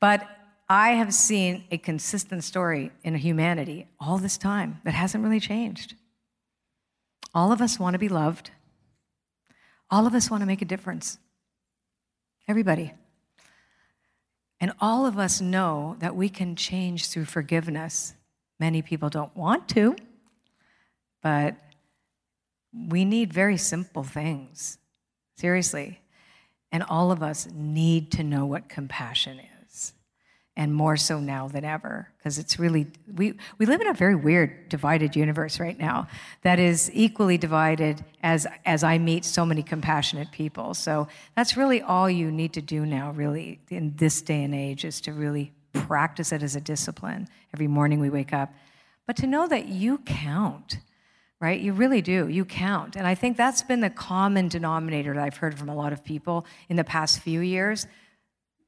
but 0.00 0.28
I 0.68 0.90
have 0.90 1.14
seen 1.14 1.64
a 1.70 1.78
consistent 1.78 2.44
story 2.44 2.92
in 3.02 3.14
humanity 3.14 3.88
all 3.98 4.18
this 4.18 4.36
time 4.36 4.82
that 4.84 4.92
hasn't 4.92 5.24
really 5.24 5.40
changed. 5.40 5.94
All 7.34 7.52
of 7.52 7.62
us 7.62 7.78
want 7.80 7.94
to 7.94 7.98
be 7.98 8.10
loved. 8.10 8.50
All 9.90 10.06
of 10.06 10.14
us 10.14 10.30
want 10.30 10.42
to 10.42 10.46
make 10.46 10.60
a 10.60 10.66
difference. 10.66 11.16
Everybody. 12.46 12.92
And 14.60 14.74
all 14.78 15.06
of 15.06 15.18
us 15.18 15.40
know 15.40 15.96
that 16.00 16.14
we 16.14 16.28
can 16.28 16.54
change 16.54 17.08
through 17.08 17.24
forgiveness. 17.24 18.12
Many 18.58 18.82
people 18.82 19.10
don't 19.10 19.36
want 19.36 19.68
to 19.70 19.96
but 21.24 21.56
we 22.72 23.04
need 23.04 23.32
very 23.32 23.56
simple 23.56 24.04
things, 24.04 24.78
seriously. 25.36 26.00
And 26.70 26.82
all 26.82 27.10
of 27.10 27.22
us 27.22 27.48
need 27.52 28.12
to 28.12 28.22
know 28.22 28.44
what 28.44 28.68
compassion 28.68 29.40
is, 29.66 29.94
and 30.54 30.74
more 30.74 30.96
so 30.96 31.18
now 31.20 31.48
than 31.48 31.64
ever, 31.64 32.10
because 32.18 32.38
it's 32.38 32.58
really, 32.58 32.88
we, 33.14 33.38
we 33.58 33.64
live 33.64 33.80
in 33.80 33.86
a 33.86 33.94
very 33.94 34.14
weird, 34.14 34.68
divided 34.68 35.16
universe 35.16 35.58
right 35.58 35.78
now 35.78 36.08
that 36.42 36.58
is 36.58 36.90
equally 36.92 37.38
divided 37.38 38.04
as, 38.22 38.46
as 38.66 38.84
I 38.84 38.98
meet 38.98 39.24
so 39.24 39.46
many 39.46 39.62
compassionate 39.62 40.30
people. 40.30 40.74
So 40.74 41.08
that's 41.36 41.56
really 41.56 41.80
all 41.80 42.10
you 42.10 42.30
need 42.30 42.52
to 42.52 42.60
do 42.60 42.84
now, 42.84 43.12
really, 43.12 43.60
in 43.70 43.94
this 43.96 44.20
day 44.20 44.42
and 44.42 44.54
age, 44.54 44.84
is 44.84 45.00
to 45.02 45.12
really 45.12 45.52
practice 45.74 46.32
it 46.32 46.42
as 46.42 46.56
a 46.56 46.60
discipline. 46.60 47.28
Every 47.52 47.68
morning 47.68 48.00
we 48.00 48.08
wake 48.08 48.32
up, 48.32 48.52
but 49.06 49.16
to 49.16 49.26
know 49.26 49.46
that 49.46 49.68
you 49.68 49.98
count 49.98 50.78
right? 51.40 51.60
You 51.60 51.74
really 51.74 52.00
do. 52.00 52.26
You 52.28 52.46
count. 52.46 52.96
And 52.96 53.06
I 53.06 53.14
think 53.14 53.36
that's 53.36 53.62
been 53.62 53.80
the 53.80 53.90
common 53.90 54.48
denominator 54.48 55.12
that 55.12 55.22
I've 55.22 55.36
heard 55.36 55.58
from 55.58 55.68
a 55.68 55.74
lot 55.74 55.92
of 55.92 56.02
people 56.02 56.46
in 56.70 56.76
the 56.76 56.84
past 56.84 57.20
few 57.20 57.40
years 57.40 57.86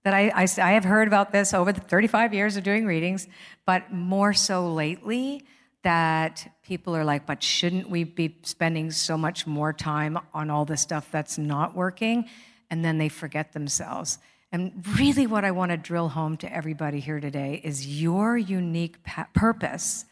that 0.04 0.12
I, 0.12 0.28
I, 0.28 0.42
I 0.42 0.72
have 0.72 0.84
heard 0.84 1.08
about 1.08 1.32
this 1.32 1.54
over 1.54 1.72
the 1.72 1.80
35 1.80 2.34
years 2.34 2.56
of 2.56 2.64
doing 2.64 2.84
readings, 2.86 3.28
but 3.64 3.92
more 3.92 4.34
so 4.34 4.72
lately 4.72 5.44
that 5.82 6.52
people 6.62 6.94
are 6.94 7.02
like, 7.02 7.26
but 7.26 7.42
shouldn't 7.42 7.88
we 7.88 8.04
be 8.04 8.36
spending 8.42 8.90
so 8.90 9.16
much 9.16 9.46
more 9.46 9.72
time 9.72 10.18
on 10.34 10.50
all 10.50 10.64
the 10.64 10.76
stuff 10.76 11.08
that's 11.10 11.38
not 11.38 11.74
working? 11.74 12.28
And 12.70 12.84
then 12.84 12.98
they 12.98 13.08
forget 13.08 13.52
themselves. 13.52 14.18
And 14.56 14.72
really, 14.98 15.26
what 15.26 15.44
I 15.44 15.50
want 15.50 15.70
to 15.72 15.76
drill 15.76 16.08
home 16.08 16.38
to 16.38 16.50
everybody 16.50 16.98
here 16.98 17.20
today 17.20 17.60
is 17.62 18.00
your 18.00 18.38
unique 18.38 18.96
purpose 19.34 20.06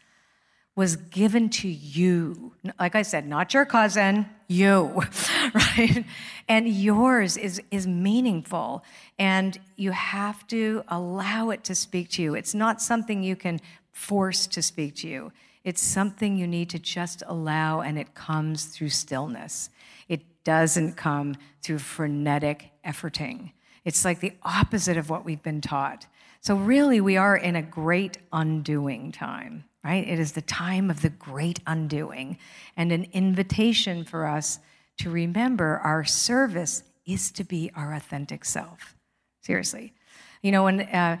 was 0.75 0.97
given 0.97 1.49
to 1.49 1.67
you. 1.67 2.53
Like 2.79 2.93
I 2.93 3.01
said, 3.01 3.27
not 3.27 3.55
your 3.55 3.65
cousin, 3.65 4.27
you, 4.47 5.01
right? 5.55 6.05
And 6.47 6.69
yours 6.69 7.37
is, 7.37 7.59
is 7.71 7.87
meaningful. 7.87 8.83
And 9.17 9.59
you 9.77 9.89
have 9.89 10.45
to 10.49 10.83
allow 10.89 11.49
it 11.49 11.63
to 11.63 11.73
speak 11.73 12.09
to 12.09 12.21
you. 12.21 12.35
It's 12.35 12.53
not 12.53 12.83
something 12.83 13.23
you 13.23 13.35
can 13.35 13.59
force 13.93 14.45
to 14.45 14.61
speak 14.61 14.93
to 14.97 15.07
you. 15.07 15.31
It's 15.63 15.81
something 15.81 16.37
you 16.37 16.45
need 16.45 16.69
to 16.69 16.77
just 16.77 17.23
allow, 17.25 17.81
and 17.81 17.97
it 17.97 18.13
comes 18.13 18.65
through 18.65 18.89
stillness. 18.89 19.71
It 20.07 20.21
doesn't 20.43 20.97
come 20.97 21.35
through 21.63 21.79
frenetic 21.79 22.69
efforting. 22.85 23.49
It's 23.85 24.03
like 24.03 24.19
the 24.19 24.33
opposite 24.43 24.97
of 24.97 25.09
what 25.09 25.23
we've 25.23 25.43
been 25.43 25.61
taught. 25.61 26.07
So, 26.41 26.55
really, 26.55 26.99
we 26.99 27.17
are 27.17 27.37
in 27.37 27.55
a 27.55 27.61
great 27.61 28.17
undoing 28.33 29.11
time, 29.11 29.63
right? 29.83 30.07
It 30.07 30.19
is 30.19 30.33
the 30.33 30.41
time 30.41 30.89
of 30.89 31.01
the 31.01 31.09
great 31.09 31.59
undoing 31.65 32.37
and 32.75 32.91
an 32.91 33.07
invitation 33.13 34.03
for 34.03 34.25
us 34.25 34.59
to 34.97 35.09
remember 35.09 35.79
our 35.83 36.03
service 36.03 36.83
is 37.05 37.31
to 37.31 37.43
be 37.43 37.71
our 37.75 37.93
authentic 37.93 38.43
self. 38.45 38.95
Seriously. 39.41 39.93
You 40.41 40.51
know, 40.51 40.63
when 40.63 40.81
uh, 40.81 41.19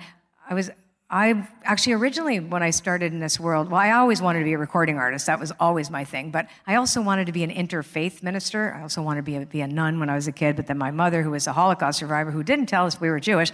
I 0.49 0.53
was 0.53 0.71
I 1.15 1.47
actually 1.63 1.93
originally, 1.93 2.41
when 2.41 2.61
I 2.61 2.71
started 2.71 3.13
in 3.13 3.21
this 3.21 3.39
world, 3.39 3.71
well, 3.71 3.79
I 3.79 3.91
always 3.91 4.21
wanted 4.21 4.39
to 4.39 4.43
be 4.43 4.51
a 4.51 4.57
recording 4.57 4.97
artist. 4.97 5.27
That 5.27 5.39
was 5.39 5.53
always 5.61 5.89
my 5.89 6.03
thing. 6.03 6.29
But 6.29 6.49
I 6.67 6.75
also 6.75 7.01
wanted 7.01 7.27
to 7.27 7.31
be 7.31 7.41
an 7.41 7.51
interfaith 7.51 8.21
minister. 8.21 8.75
I 8.77 8.81
also 8.81 9.01
wanted 9.01 9.21
to 9.21 9.23
be 9.23 9.37
a, 9.37 9.45
be 9.45 9.61
a 9.61 9.67
nun 9.67 10.01
when 10.01 10.09
I 10.09 10.15
was 10.15 10.27
a 10.27 10.33
kid. 10.33 10.57
But 10.57 10.67
then 10.67 10.77
my 10.77 10.91
mother, 10.91 11.23
who 11.23 11.31
was 11.31 11.47
a 11.47 11.53
Holocaust 11.53 11.99
survivor, 11.99 12.31
who 12.31 12.43
didn't 12.43 12.65
tell 12.65 12.85
us 12.85 12.99
we 12.99 13.09
were 13.09 13.21
Jewish, 13.21 13.53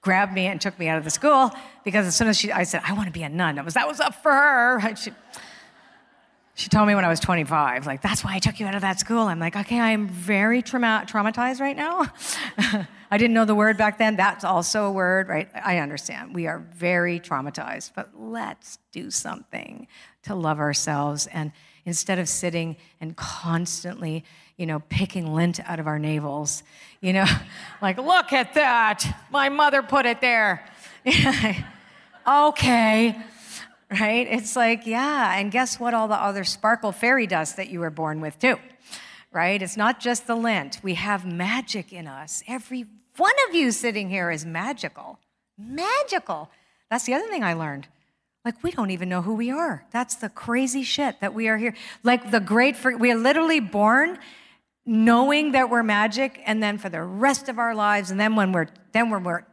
grabbed 0.00 0.32
me 0.32 0.46
and 0.46 0.58
took 0.58 0.78
me 0.78 0.88
out 0.88 0.96
of 0.96 1.04
the 1.04 1.10
school 1.10 1.50
because 1.84 2.06
as 2.06 2.16
soon 2.16 2.28
as 2.28 2.38
she, 2.38 2.50
I 2.50 2.62
said, 2.62 2.80
I 2.82 2.94
want 2.94 3.08
to 3.08 3.12
be 3.12 3.24
a 3.24 3.28
nun. 3.28 3.56
That 3.56 3.66
was, 3.66 3.74
that 3.74 3.86
was 3.86 4.00
up 4.00 4.14
for 4.22 4.32
her. 4.32 4.80
she 6.54 6.68
told 6.68 6.86
me 6.86 6.94
when 6.94 7.04
I 7.04 7.08
was 7.08 7.18
25, 7.18 7.86
like, 7.86 8.02
that's 8.02 8.22
why 8.22 8.34
I 8.34 8.38
took 8.38 8.60
you 8.60 8.66
out 8.66 8.74
of 8.74 8.82
that 8.82 9.00
school. 9.00 9.20
I'm 9.20 9.38
like, 9.38 9.56
okay, 9.56 9.80
I 9.80 9.90
am 9.90 10.08
very 10.08 10.60
trauma- 10.60 11.04
traumatized 11.06 11.60
right 11.60 11.76
now. 11.76 12.06
I 13.10 13.18
didn't 13.18 13.32
know 13.32 13.46
the 13.46 13.54
word 13.54 13.78
back 13.78 13.96
then. 13.96 14.16
That's 14.16 14.44
also 14.44 14.84
a 14.84 14.92
word, 14.92 15.28
right? 15.28 15.48
I 15.54 15.78
understand. 15.78 16.34
We 16.34 16.46
are 16.46 16.58
very 16.58 17.20
traumatized, 17.20 17.92
but 17.96 18.10
let's 18.18 18.78
do 18.90 19.10
something 19.10 19.86
to 20.24 20.34
love 20.34 20.58
ourselves. 20.58 21.26
And 21.28 21.52
instead 21.86 22.18
of 22.18 22.28
sitting 22.28 22.76
and 23.00 23.16
constantly, 23.16 24.22
you 24.58 24.66
know, 24.66 24.80
picking 24.90 25.32
lint 25.32 25.58
out 25.68 25.80
of 25.80 25.86
our 25.86 25.98
navels, 25.98 26.62
you 27.00 27.14
know, 27.14 27.26
like, 27.82 27.96
look 27.96 28.34
at 28.34 28.52
that. 28.54 29.04
My 29.30 29.48
mother 29.48 29.82
put 29.82 30.04
it 30.04 30.20
there. 30.20 30.66
okay 32.26 33.16
right? 34.00 34.26
It's 34.28 34.56
like, 34.56 34.86
yeah, 34.86 35.38
and 35.38 35.52
guess 35.52 35.78
what? 35.78 35.94
All 35.94 36.08
the 36.08 36.14
other 36.14 36.44
sparkle 36.44 36.92
fairy 36.92 37.26
dust 37.26 37.56
that 37.56 37.68
you 37.68 37.80
were 37.80 37.90
born 37.90 38.20
with, 38.20 38.38
too, 38.38 38.58
right? 39.32 39.60
It's 39.60 39.76
not 39.76 40.00
just 40.00 40.26
the 40.26 40.34
lint. 40.34 40.80
We 40.82 40.94
have 40.94 41.26
magic 41.26 41.92
in 41.92 42.06
us. 42.06 42.42
Every 42.48 42.86
one 43.16 43.34
of 43.48 43.54
you 43.54 43.70
sitting 43.70 44.08
here 44.08 44.30
is 44.30 44.46
magical. 44.46 45.18
Magical. 45.58 46.50
That's 46.90 47.04
the 47.04 47.14
other 47.14 47.28
thing 47.28 47.44
I 47.44 47.52
learned. 47.52 47.88
Like, 48.44 48.62
we 48.64 48.72
don't 48.72 48.90
even 48.90 49.08
know 49.08 49.22
who 49.22 49.34
we 49.34 49.50
are. 49.50 49.84
That's 49.92 50.16
the 50.16 50.28
crazy 50.28 50.82
shit 50.82 51.20
that 51.20 51.32
we 51.32 51.48
are 51.48 51.58
here. 51.58 51.74
Like, 52.02 52.30
the 52.30 52.40
great, 52.40 52.76
we 52.98 53.12
are 53.12 53.16
literally 53.16 53.60
born 53.60 54.18
knowing 54.84 55.52
that 55.52 55.70
we're 55.70 55.84
magic, 55.84 56.40
and 56.44 56.60
then 56.60 56.76
for 56.76 56.88
the 56.88 57.02
rest 57.02 57.48
of 57.48 57.58
our 57.58 57.72
lives, 57.72 58.10
and 58.10 58.18
then 58.18 58.34
when 58.34 58.50
we're, 58.50 58.66
then 58.90 59.10
when 59.10 59.22
we're 59.22 59.44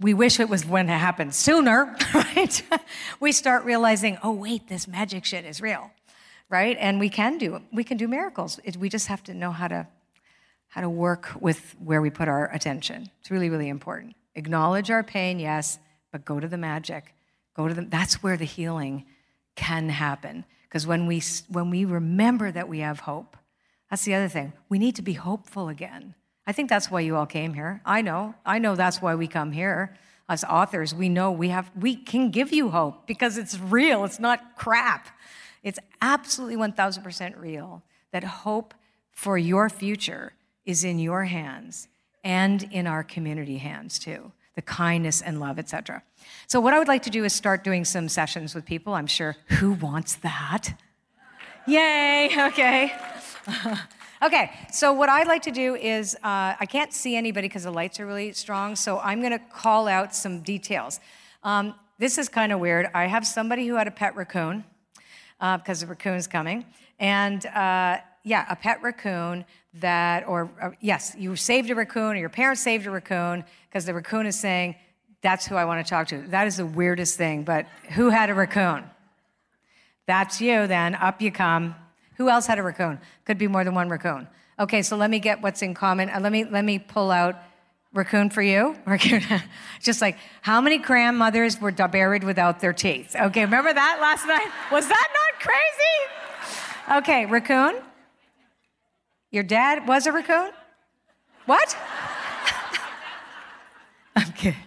we 0.00 0.14
wish 0.14 0.40
it 0.40 0.48
was 0.48 0.66
when 0.66 0.88
it 0.88 0.98
happened 0.98 1.34
sooner, 1.34 1.96
right? 2.14 2.62
we 3.20 3.32
start 3.32 3.64
realizing, 3.64 4.18
oh, 4.22 4.32
wait, 4.32 4.68
this 4.68 4.88
magic 4.88 5.24
shit 5.24 5.44
is 5.44 5.60
real, 5.60 5.90
right? 6.48 6.76
And 6.80 6.98
we 6.98 7.08
can 7.08 7.38
do 7.38 7.62
we 7.72 7.84
can 7.84 7.96
do 7.96 8.08
miracles. 8.08 8.58
It, 8.64 8.76
we 8.76 8.88
just 8.88 9.06
have 9.06 9.22
to 9.24 9.34
know 9.34 9.50
how 9.50 9.68
to 9.68 9.86
how 10.68 10.80
to 10.80 10.90
work 10.90 11.30
with 11.40 11.76
where 11.78 12.02
we 12.02 12.10
put 12.10 12.26
our 12.26 12.52
attention. 12.52 13.08
It's 13.20 13.30
really, 13.30 13.48
really 13.48 13.68
important. 13.68 14.16
Acknowledge 14.34 14.90
our 14.90 15.04
pain, 15.04 15.38
yes, 15.38 15.78
but 16.10 16.24
go 16.24 16.40
to 16.40 16.48
the 16.48 16.58
magic. 16.58 17.14
Go 17.54 17.68
to 17.68 17.74
the 17.74 17.82
that's 17.82 18.22
where 18.22 18.36
the 18.36 18.44
healing 18.44 19.04
can 19.54 19.88
happen. 19.88 20.44
Because 20.64 20.86
when 20.86 21.06
we 21.06 21.22
when 21.48 21.70
we 21.70 21.84
remember 21.84 22.50
that 22.50 22.68
we 22.68 22.80
have 22.80 23.00
hope, 23.00 23.36
that's 23.88 24.04
the 24.04 24.14
other 24.14 24.28
thing. 24.28 24.52
We 24.68 24.80
need 24.80 24.96
to 24.96 25.02
be 25.02 25.12
hopeful 25.12 25.68
again. 25.68 26.16
I 26.46 26.52
think 26.52 26.68
that's 26.68 26.90
why 26.90 27.00
you 27.00 27.16
all 27.16 27.26
came 27.26 27.54
here. 27.54 27.80
I 27.84 28.02
know. 28.02 28.34
I 28.44 28.58
know 28.58 28.74
that's 28.74 29.00
why 29.00 29.14
we 29.14 29.26
come 29.26 29.52
here. 29.52 29.96
As 30.28 30.44
authors, 30.44 30.94
we 30.94 31.08
know 31.08 31.30
we 31.30 31.48
have 31.50 31.70
we 31.78 31.96
can 31.96 32.30
give 32.30 32.52
you 32.52 32.70
hope 32.70 33.06
because 33.06 33.36
it's 33.36 33.58
real. 33.58 34.04
It's 34.04 34.18
not 34.18 34.56
crap. 34.56 35.08
It's 35.62 35.78
absolutely 36.00 36.56
1000% 36.56 37.40
real 37.40 37.82
that 38.12 38.24
hope 38.24 38.74
for 39.10 39.36
your 39.38 39.68
future 39.68 40.32
is 40.64 40.84
in 40.84 40.98
your 40.98 41.24
hands 41.24 41.88
and 42.22 42.62
in 42.70 42.86
our 42.86 43.02
community 43.02 43.58
hands 43.58 43.98
too. 43.98 44.32
The 44.54 44.62
kindness 44.62 45.20
and 45.20 45.40
love, 45.40 45.58
etc. 45.58 46.02
So 46.46 46.60
what 46.60 46.72
I 46.74 46.78
would 46.78 46.88
like 46.88 47.02
to 47.02 47.10
do 47.10 47.24
is 47.24 47.32
start 47.32 47.64
doing 47.64 47.84
some 47.84 48.08
sessions 48.08 48.54
with 48.54 48.64
people. 48.64 48.94
I'm 48.94 49.06
sure 49.06 49.36
who 49.48 49.72
wants 49.72 50.14
that? 50.16 50.74
Yay, 51.66 52.30
okay. 52.38 52.92
Okay, 54.24 54.50
so 54.72 54.90
what 54.90 55.10
I'd 55.10 55.26
like 55.26 55.42
to 55.42 55.50
do 55.50 55.74
is 55.74 56.14
uh, 56.14 56.56
I 56.58 56.64
can't 56.64 56.94
see 56.94 57.14
anybody 57.14 57.46
because 57.46 57.64
the 57.64 57.70
lights 57.70 58.00
are 58.00 58.06
really 58.06 58.32
strong, 58.32 58.74
so 58.74 58.98
I'm 59.00 59.20
going 59.20 59.32
to 59.32 59.38
call 59.38 59.86
out 59.86 60.14
some 60.14 60.40
details. 60.40 60.98
Um, 61.42 61.74
this 61.98 62.16
is 62.16 62.30
kind 62.30 62.50
of 62.50 62.58
weird. 62.58 62.86
I 62.94 63.04
have 63.04 63.26
somebody 63.26 63.66
who 63.66 63.74
had 63.74 63.86
a 63.86 63.90
pet 63.90 64.16
raccoon 64.16 64.64
uh, 65.42 65.58
because 65.58 65.82
the 65.82 65.86
raccoon's 65.86 66.26
coming, 66.26 66.64
and 66.98 67.44
uh, 67.44 67.98
yeah, 68.22 68.46
a 68.48 68.56
pet 68.56 68.82
raccoon 68.82 69.44
that, 69.74 70.26
or 70.26 70.50
uh, 70.58 70.70
yes, 70.80 71.14
you 71.18 71.36
saved 71.36 71.68
a 71.68 71.74
raccoon, 71.74 72.16
or 72.16 72.20
your 72.20 72.30
parents 72.30 72.62
saved 72.62 72.86
a 72.86 72.90
raccoon 72.90 73.44
because 73.68 73.84
the 73.84 73.92
raccoon 73.92 74.24
is 74.24 74.38
saying, 74.38 74.74
"That's 75.20 75.46
who 75.46 75.56
I 75.56 75.66
want 75.66 75.84
to 75.84 75.90
talk 75.90 76.08
to." 76.08 76.22
That 76.28 76.46
is 76.46 76.56
the 76.56 76.64
weirdest 76.64 77.18
thing. 77.18 77.42
But 77.42 77.66
who 77.90 78.08
had 78.08 78.30
a 78.30 78.34
raccoon? 78.34 78.84
That's 80.06 80.40
you. 80.40 80.66
Then 80.66 80.94
up 80.94 81.20
you 81.20 81.30
come. 81.30 81.74
Who 82.16 82.28
else 82.28 82.46
had 82.46 82.58
a 82.58 82.62
raccoon? 82.62 83.00
Could 83.24 83.38
be 83.38 83.48
more 83.48 83.64
than 83.64 83.74
one 83.74 83.88
raccoon. 83.88 84.28
Okay, 84.58 84.82
so 84.82 84.96
let 84.96 85.10
me 85.10 85.18
get 85.18 85.42
what's 85.42 85.62
in 85.62 85.74
common. 85.74 86.10
Uh, 86.10 86.20
let 86.20 86.30
me 86.30 86.44
let 86.44 86.64
me 86.64 86.78
pull 86.78 87.10
out 87.10 87.36
raccoon 87.92 88.30
for 88.30 88.42
you. 88.42 88.76
Raccoon. 88.86 89.22
Just 89.80 90.00
like 90.00 90.16
how 90.42 90.60
many 90.60 90.78
grandmothers 90.78 91.60
were 91.60 91.72
buried 91.72 92.24
without 92.24 92.60
their 92.60 92.72
teeth? 92.72 93.14
Okay, 93.14 93.44
remember 93.44 93.72
that 93.72 93.98
last 94.00 94.26
night? 94.26 94.48
Was 94.72 94.88
that 94.88 95.08
not 95.14 95.40
crazy? 95.40 96.98
Okay, 96.98 97.26
raccoon. 97.26 97.80
Your 99.30 99.44
dad 99.44 99.86
was 99.86 100.06
a 100.06 100.12
raccoon? 100.12 100.50
What? 101.46 101.76
I'm 104.16 104.32
kidding. 104.32 104.58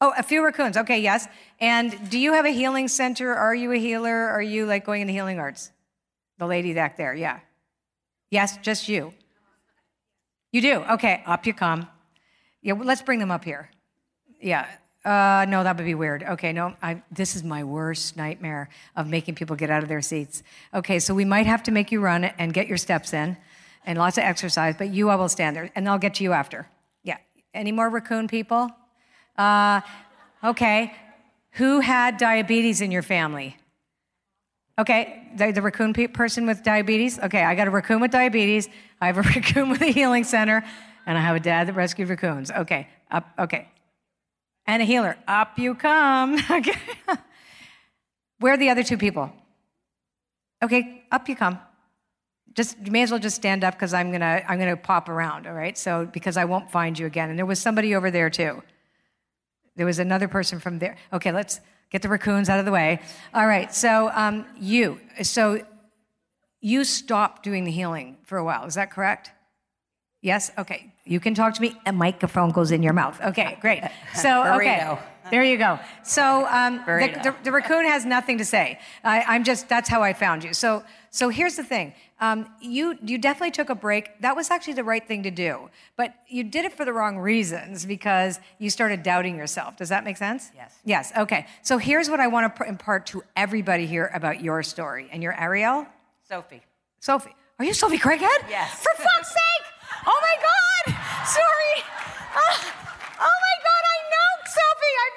Oh, 0.00 0.12
a 0.16 0.22
few 0.22 0.44
raccoons. 0.44 0.76
Okay, 0.76 0.98
yes. 0.98 1.26
And 1.60 2.10
do 2.10 2.18
you 2.18 2.32
have 2.32 2.46
a 2.46 2.50
healing 2.50 2.88
center? 2.88 3.34
Are 3.34 3.54
you 3.54 3.72
a 3.72 3.76
healer? 3.76 4.28
Are 4.28 4.42
you 4.42 4.64
like 4.66 4.84
going 4.86 5.02
into 5.02 5.12
healing 5.12 5.38
arts? 5.38 5.70
The 6.38 6.46
lady 6.46 6.72
back 6.72 6.96
there, 6.96 7.14
yeah. 7.14 7.40
Yes, 8.30 8.56
just 8.58 8.88
you. 8.88 9.12
You 10.52 10.62
do? 10.62 10.74
Okay, 10.92 11.22
up 11.26 11.46
you 11.46 11.52
come. 11.52 11.86
Yeah, 12.62 12.72
well, 12.72 12.86
let's 12.86 13.02
bring 13.02 13.18
them 13.18 13.30
up 13.30 13.44
here. 13.44 13.70
Yeah. 14.40 14.66
Uh, 15.04 15.46
no, 15.48 15.62
that 15.62 15.76
would 15.76 15.84
be 15.84 15.94
weird. 15.94 16.22
Okay, 16.22 16.52
no, 16.52 16.74
I, 16.82 17.02
this 17.10 17.36
is 17.36 17.42
my 17.42 17.64
worst 17.64 18.16
nightmare 18.16 18.68
of 18.96 19.06
making 19.06 19.34
people 19.34 19.56
get 19.56 19.70
out 19.70 19.82
of 19.82 19.88
their 19.88 20.02
seats. 20.02 20.42
Okay, 20.74 20.98
so 20.98 21.14
we 21.14 21.24
might 21.24 21.46
have 21.46 21.62
to 21.64 21.70
make 21.70 21.92
you 21.92 22.00
run 22.00 22.24
and 22.24 22.52
get 22.52 22.68
your 22.68 22.76
steps 22.76 23.12
in 23.12 23.36
and 23.84 23.98
lots 23.98 24.18
of 24.18 24.24
exercise, 24.24 24.74
but 24.76 24.90
you, 24.90 25.08
I 25.08 25.14
will 25.16 25.28
stand 25.28 25.56
there 25.56 25.70
and 25.74 25.88
I'll 25.88 25.98
get 25.98 26.14
to 26.14 26.24
you 26.24 26.32
after. 26.32 26.68
Yeah. 27.02 27.16
Any 27.54 27.72
more 27.72 27.88
raccoon 27.88 28.28
people? 28.28 28.70
Uh, 29.38 29.80
okay. 30.44 30.94
Who 31.52 31.80
had 31.80 32.16
diabetes 32.16 32.80
in 32.80 32.90
your 32.90 33.02
family? 33.02 33.56
Okay, 34.78 35.28
the, 35.36 35.50
the 35.52 35.60
raccoon 35.62 35.92
pe- 35.92 36.06
person 36.06 36.46
with 36.46 36.62
diabetes? 36.62 37.18
Okay, 37.18 37.42
I 37.42 37.54
got 37.54 37.66
a 37.66 37.70
raccoon 37.70 38.00
with 38.00 38.12
diabetes. 38.12 38.68
I 39.00 39.06
have 39.06 39.18
a 39.18 39.22
raccoon 39.34 39.68
with 39.70 39.82
a 39.82 39.92
healing 39.92 40.24
center, 40.24 40.64
and 41.06 41.18
I 41.18 41.20
have 41.20 41.36
a 41.36 41.40
dad 41.40 41.68
that 41.68 41.74
rescued 41.74 42.08
raccoons. 42.08 42.50
Okay, 42.50 42.88
up, 43.10 43.28
okay. 43.38 43.68
And 44.66 44.80
a 44.80 44.84
healer. 44.84 45.16
Up 45.26 45.58
you 45.58 45.74
come. 45.74 46.38
Okay. 46.50 46.76
Where 48.38 48.54
are 48.54 48.56
the 48.56 48.70
other 48.70 48.82
two 48.82 48.96
people? 48.96 49.30
Okay, 50.62 51.02
up 51.10 51.28
you 51.28 51.36
come. 51.36 51.58
just 52.54 52.78
you 52.82 52.90
may 52.90 53.02
as 53.02 53.10
well 53.10 53.20
just 53.20 53.36
stand 53.36 53.64
up 53.64 53.74
because 53.74 53.92
I'm 53.92 54.10
gonna 54.12 54.42
I'm 54.48 54.58
gonna 54.58 54.76
pop 54.78 55.08
around, 55.10 55.46
all 55.46 55.52
right? 55.52 55.76
So 55.76 56.06
because 56.06 56.36
I 56.38 56.46
won't 56.46 56.70
find 56.70 56.98
you 56.98 57.04
again. 57.06 57.28
And 57.28 57.38
there 57.38 57.44
was 57.44 57.58
somebody 57.58 57.94
over 57.94 58.10
there 58.10 58.30
too. 58.30 58.62
There 59.80 59.86
was 59.86 59.98
another 59.98 60.28
person 60.28 60.60
from 60.60 60.78
there. 60.78 60.94
Okay, 61.10 61.32
let's 61.32 61.58
get 61.88 62.02
the 62.02 62.10
raccoons 62.10 62.50
out 62.50 62.58
of 62.58 62.66
the 62.66 62.70
way. 62.70 63.00
All 63.32 63.46
right, 63.46 63.74
so 63.74 64.10
um, 64.12 64.44
you, 64.58 65.00
so 65.22 65.64
you 66.60 66.84
stopped 66.84 67.42
doing 67.44 67.64
the 67.64 67.70
healing 67.70 68.18
for 68.24 68.36
a 68.36 68.44
while. 68.44 68.66
Is 68.66 68.74
that 68.74 68.90
correct? 68.90 69.30
Yes. 70.20 70.50
Okay. 70.58 70.92
You 71.06 71.18
can 71.18 71.34
talk 71.34 71.54
to 71.54 71.62
me. 71.62 71.72
A 71.86 71.94
microphone 71.94 72.50
goes 72.50 72.72
in 72.72 72.82
your 72.82 72.92
mouth. 72.92 73.18
Okay, 73.22 73.56
great. 73.62 73.82
So 74.14 74.54
okay, 74.56 74.98
there 75.30 75.44
you 75.44 75.56
go. 75.56 75.78
So 76.02 76.46
um, 76.46 76.78
the, 76.86 77.20
the, 77.22 77.34
the, 77.44 77.52
raccoon 77.52 77.84
has 77.84 78.04
nothing 78.04 78.38
to 78.38 78.44
say. 78.44 78.78
I, 79.04 79.36
am 79.36 79.44
just 79.44 79.68
that's 79.68 79.88
how 79.88 80.02
I 80.02 80.12
found 80.12 80.44
you. 80.44 80.54
So 80.54 80.82
so 81.10 81.28
here's 81.28 81.56
the 81.56 81.64
thing. 81.64 81.92
Um, 82.20 82.46
you 82.60 82.96
you 83.02 83.18
definitely 83.18 83.50
took 83.50 83.70
a 83.70 83.74
break. 83.74 84.20
That 84.20 84.36
was 84.36 84.50
actually 84.50 84.74
the 84.74 84.84
right 84.84 85.06
thing 85.06 85.24
to 85.24 85.30
do, 85.30 85.70
but 85.96 86.14
you 86.28 86.44
did 86.44 86.64
it 86.64 86.72
for 86.72 86.84
the 86.84 86.92
wrong 86.92 87.18
reasons 87.18 87.84
because 87.84 88.38
you 88.58 88.70
started 88.70 89.02
doubting 89.02 89.36
yourself. 89.36 89.76
Does 89.76 89.88
that 89.88 90.04
make 90.04 90.16
sense? 90.16 90.50
Yes. 90.54 90.74
Yes. 90.84 91.12
Okay. 91.16 91.46
So 91.62 91.78
here's 91.78 92.08
what 92.08 92.20
I 92.20 92.28
want 92.28 92.54
to 92.54 92.64
impart 92.64 93.06
to 93.06 93.22
everybody 93.36 93.86
here 93.86 94.10
about 94.14 94.40
your 94.40 94.62
story. 94.62 95.08
And 95.12 95.22
you're 95.22 95.38
Ariel. 95.38 95.86
Sophie. 96.28 96.62
Sophie. 97.00 97.34
Are 97.58 97.64
you 97.64 97.74
Sophie 97.74 97.98
Craighead? 97.98 98.48
Yes. 98.48 98.82
For 98.82 99.02
fuck's 99.02 99.28
sake! 99.28 99.66
Oh 100.06 100.18
my 100.22 100.36
God! 100.40 100.96
Sorry. 101.26 101.84
Oh 103.20 103.36
my 103.44 103.56
God! 103.60 103.82
I 103.84 103.98
know 104.08 104.30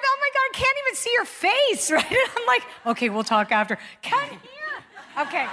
Oh 0.02 0.16
my 0.20 0.30
God! 0.32 0.44
I 0.44 0.52
can't 0.52 0.78
even 0.86 0.96
see 0.96 1.12
your 1.12 1.24
face, 1.24 1.90
right? 1.96 2.28
I'm 2.36 2.46
like, 2.46 2.62
okay, 2.86 3.08
we'll 3.08 3.24
talk 3.24 3.52
after. 3.52 3.78
Come 4.02 4.28
here. 4.30 4.40
Okay. 5.18 5.46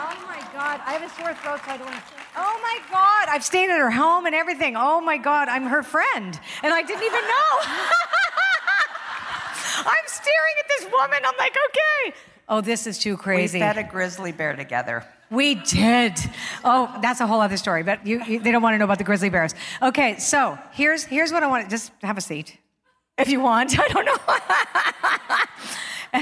Oh 0.00 0.14
my 0.26 0.40
God! 0.52 0.80
I 0.86 0.94
have 0.94 1.02
a 1.02 1.14
sore 1.14 1.34
throat, 1.34 1.60
so 1.64 1.70
I 1.72 1.76
don't 1.76 1.86
want 1.86 1.96
to. 1.96 2.12
Oh 2.36 2.58
my 2.62 2.78
God! 2.90 3.28
I've 3.28 3.44
stayed 3.44 3.68
at 3.70 3.78
her 3.78 3.90
home 3.90 4.26
and 4.26 4.34
everything. 4.34 4.74
Oh 4.76 5.00
my 5.00 5.18
God! 5.18 5.48
I'm 5.48 5.64
her 5.64 5.82
friend, 5.82 6.38
and 6.62 6.72
I 6.72 6.82
didn't 6.82 7.04
even 7.04 7.20
know. 7.20 7.52
I'm 9.80 10.06
staring 10.06 10.54
at 10.60 10.68
this 10.68 10.92
woman. 10.92 11.18
I'm 11.24 11.36
like, 11.38 11.56
okay. 11.68 12.16
Oh, 12.48 12.60
this 12.60 12.86
is 12.86 12.98
too 12.98 13.16
crazy. 13.16 13.58
We 13.58 13.62
fed 13.62 13.76
a 13.76 13.84
grizzly 13.84 14.32
bear 14.32 14.56
together. 14.56 15.04
We 15.30 15.56
did. 15.56 16.14
Oh, 16.64 16.98
that's 17.02 17.20
a 17.20 17.26
whole 17.26 17.40
other 17.40 17.58
story, 17.58 17.82
but 17.82 18.06
you, 18.06 18.24
you, 18.24 18.40
they 18.40 18.50
don't 18.50 18.62
want 18.62 18.74
to 18.74 18.78
know 18.78 18.86
about 18.86 18.98
the 18.98 19.04
grizzly 19.04 19.28
bears. 19.28 19.54
Okay, 19.82 20.18
so 20.18 20.58
here's, 20.72 21.04
here's 21.04 21.32
what 21.32 21.42
I 21.42 21.46
want. 21.48 21.64
To 21.64 21.70
just 21.70 21.92
have 22.02 22.16
a 22.16 22.22
seat 22.22 22.56
if 23.18 23.28
you 23.28 23.40
want. 23.40 23.78
I 23.78 23.88
don't 23.88 24.04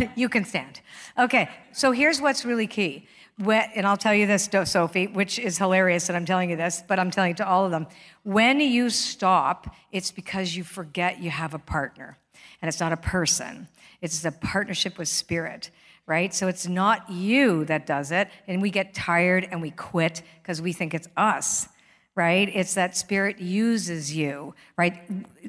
know. 0.01 0.07
you 0.17 0.29
can 0.29 0.45
stand. 0.45 0.81
Okay, 1.19 1.49
so 1.73 1.93
here's 1.93 2.21
what's 2.21 2.45
really 2.45 2.67
key. 2.67 3.07
and 3.39 3.87
I'll 3.87 3.97
tell 3.97 4.15
you 4.15 4.27
this, 4.27 4.49
Sophie, 4.65 5.07
which 5.07 5.39
is 5.39 5.59
hilarious 5.59 6.07
that 6.09 6.17
I'm 6.17 6.27
telling 6.27 6.51
you 6.51 6.57
this, 6.57 6.83
but 6.87 6.99
I'm 6.99 7.11
telling 7.11 7.33
it 7.33 7.37
to 7.39 7.47
all 7.47 7.65
of 7.65 7.71
them. 7.71 7.87
When 8.23 8.61
you 8.61 8.91
stop, 8.91 9.75
it's 9.93 10.11
because 10.11 10.57
you 10.57 10.65
forget 10.65 11.21
you 11.21 11.31
have 11.31 11.55
a 11.55 11.59
partner. 11.59 12.19
And 12.61 12.69
it's 12.69 12.81
not 12.81 12.93
a 12.93 12.97
person, 12.97 13.69
it's 14.01 14.25
a 14.25 14.33
partnership 14.33 14.99
with 14.99 15.09
spirit 15.09 15.71
right? 16.07 16.33
So 16.33 16.47
it's 16.47 16.67
not 16.67 17.11
you 17.11 17.65
that 17.65 17.87
does 17.87 18.13
it, 18.13 18.29
and 18.47 18.63
we 18.63 18.71
get 18.71 18.95
tired 18.95 19.47
and 19.51 19.61
we 19.61 19.73
quit 19.73 20.23
because 20.41 20.63
we 20.63 20.73
think 20.73 20.95
it's 20.95 21.09
us, 21.17 21.69
right? 22.17 22.51
It's 22.53 22.75
that 22.75 22.97
spirit 22.97 23.39
uses 23.39 24.15
you, 24.15 24.55
right? 24.77 24.99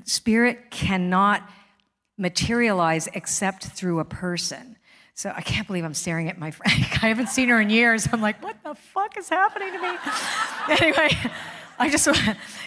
Spirit 0.04 0.70
cannot 0.70 1.50
materialize 2.18 3.08
except 3.14 3.64
through 3.64 4.00
a 4.00 4.06
person. 4.06 4.78
So 5.14 5.34
I 5.36 5.42
can't 5.42 5.66
believe 5.66 5.84
I'm 5.84 5.96
staring 5.96 6.30
at 6.30 6.38
my 6.38 6.52
friend. 6.52 6.74
I 7.02 7.08
haven't 7.08 7.30
seen 7.30 7.50
her 7.50 7.60
in 7.60 7.72
years. 7.72 8.08
I'm 8.12 8.22
like, 8.22 8.44
what 8.44 8.58
the 8.64 8.76
fuck 8.76 9.18
is 9.18 9.30
happening 9.30 9.72
to 9.72 9.82
me? 9.82 9.98
anyway, 10.80 11.10
I 11.80 11.90
just 11.90 12.08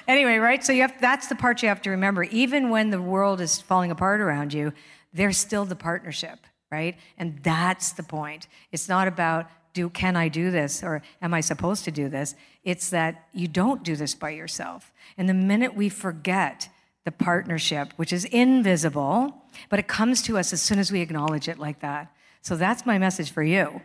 anyway, 0.09 0.39
right? 0.39 0.65
So 0.65 0.73
you 0.73 0.83
have 0.83 1.01
that's 1.01 1.29
the 1.29 1.37
part 1.37 1.63
you 1.63 1.69
have 1.69 1.83
to 1.83 1.91
remember. 1.91 2.25
Even 2.25 2.71
when 2.71 2.91
the 2.91 3.01
world 3.01 3.41
is 3.41 3.61
falling 3.61 3.91
apart 3.91 4.21
around 4.21 4.53
you, 4.53 4.73
there's 5.13 5.37
still 5.37 5.65
the 5.65 5.77
partnership 5.77 6.41
right? 6.71 6.97
And 7.19 7.39
that's 7.43 7.93
the 7.93 8.03
point. 8.03 8.47
It's 8.73 8.89
not 8.89 9.09
about 9.09 9.47
do 9.73 9.89
can 9.89 10.17
I 10.17 10.29
do 10.29 10.51
this 10.51 10.83
or 10.83 11.03
am 11.23 11.35
I 11.35 11.41
supposed 11.41 11.85
to 11.85 11.91
do 11.91 12.09
this? 12.09 12.35
It's 12.65 12.91
that 12.91 13.27
you 13.33 13.49
don't 13.49 13.83
do 13.83 13.97
this 13.97 14.15
by 14.15 14.31
yourself. 14.31 14.93
And 15.17 15.29
the 15.29 15.35
minute 15.35 15.75
we 15.75 15.89
forget 15.89 16.69
the 17.05 17.13
partnership, 17.13 17.93
which 17.97 18.13
is 18.13 18.25
invisible, 18.27 19.35
but 19.69 19.79
it 19.79 19.89
comes 19.89 20.23
to 20.23 20.39
us 20.39 20.53
as 20.53 20.61
soon 20.61 20.79
as 20.79 20.93
we 20.93 21.01
acknowledge 21.01 21.49
it 21.49 21.59
like 21.59 21.81
that. 21.81 22.13
So 22.43 22.57
that's 22.57 22.85
my 22.85 22.99
message 22.99 23.31
for 23.31 23.43
you. 23.43 23.81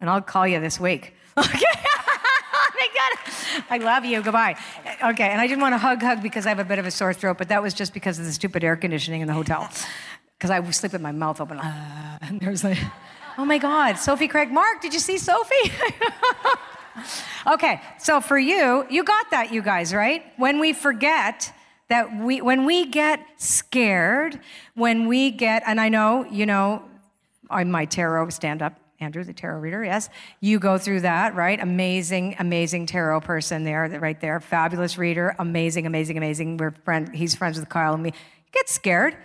And 0.00 0.10
I'll 0.10 0.22
call 0.22 0.46
you 0.46 0.60
this 0.60 0.80
week. 0.80 1.14
Okay. 1.36 1.66
I 3.70 3.78
love 3.78 4.04
you. 4.04 4.20
Goodbye. 4.22 4.56
Okay, 5.02 5.28
and 5.28 5.40
I 5.40 5.46
didn't 5.46 5.60
want 5.60 5.74
to 5.74 5.78
hug, 5.78 6.02
hug 6.02 6.22
because 6.22 6.46
I 6.46 6.48
have 6.48 6.58
a 6.58 6.64
bit 6.64 6.78
of 6.78 6.86
a 6.86 6.90
sore 6.90 7.14
throat, 7.14 7.38
but 7.38 7.48
that 7.48 7.62
was 7.62 7.72
just 7.72 7.94
because 7.94 8.18
of 8.18 8.24
the 8.24 8.32
stupid 8.32 8.64
air 8.64 8.76
conditioning 8.76 9.20
in 9.20 9.28
the 9.28 9.34
hotel 9.34 9.70
because 10.38 10.50
I 10.50 10.70
sleep 10.70 10.92
with 10.92 11.00
my 11.02 11.12
mouth 11.12 11.40
open. 11.40 11.58
Uh, 11.58 12.18
and 12.22 12.40
there's 12.40 12.64
like, 12.64 12.78
oh 13.38 13.44
my 13.44 13.58
God, 13.58 13.94
Sophie 13.98 14.28
Craig. 14.28 14.50
Mark, 14.50 14.80
did 14.80 14.92
you 14.92 15.00
see 15.00 15.18
Sophie? 15.18 15.72
okay, 17.46 17.80
so 17.98 18.20
for 18.20 18.38
you, 18.38 18.86
you 18.90 19.04
got 19.04 19.30
that, 19.30 19.52
you 19.52 19.62
guys, 19.62 19.92
right? 19.94 20.22
When 20.36 20.60
we 20.60 20.72
forget 20.72 21.52
that 21.88 22.16
we, 22.16 22.40
when 22.40 22.64
we 22.64 22.86
get 22.86 23.20
scared, 23.36 24.40
when 24.74 25.06
we 25.06 25.30
get, 25.30 25.62
and 25.66 25.80
I 25.80 25.88
know, 25.88 26.24
you 26.24 26.46
know, 26.46 26.82
I'm 27.50 27.70
my 27.70 27.84
tarot 27.84 28.30
stand 28.30 28.62
up. 28.62 28.80
Andrew, 29.00 29.24
the 29.24 29.34
tarot 29.34 29.58
reader, 29.58 29.84
yes. 29.84 30.08
You 30.40 30.58
go 30.58 30.78
through 30.78 31.00
that, 31.00 31.34
right? 31.34 31.60
Amazing, 31.60 32.36
amazing 32.38 32.86
tarot 32.86 33.20
person 33.20 33.64
there, 33.64 33.86
right 34.00 34.18
there. 34.18 34.40
Fabulous 34.40 34.96
reader, 34.96 35.34
amazing, 35.38 35.84
amazing, 35.84 36.16
amazing. 36.16 36.56
We're 36.56 36.70
friend. 36.70 37.14
He's 37.14 37.34
friends 37.34 37.58
with 37.58 37.68
Kyle 37.68 37.92
and 37.92 38.02
me. 38.02 38.12
Get 38.52 38.68
scared 38.68 39.16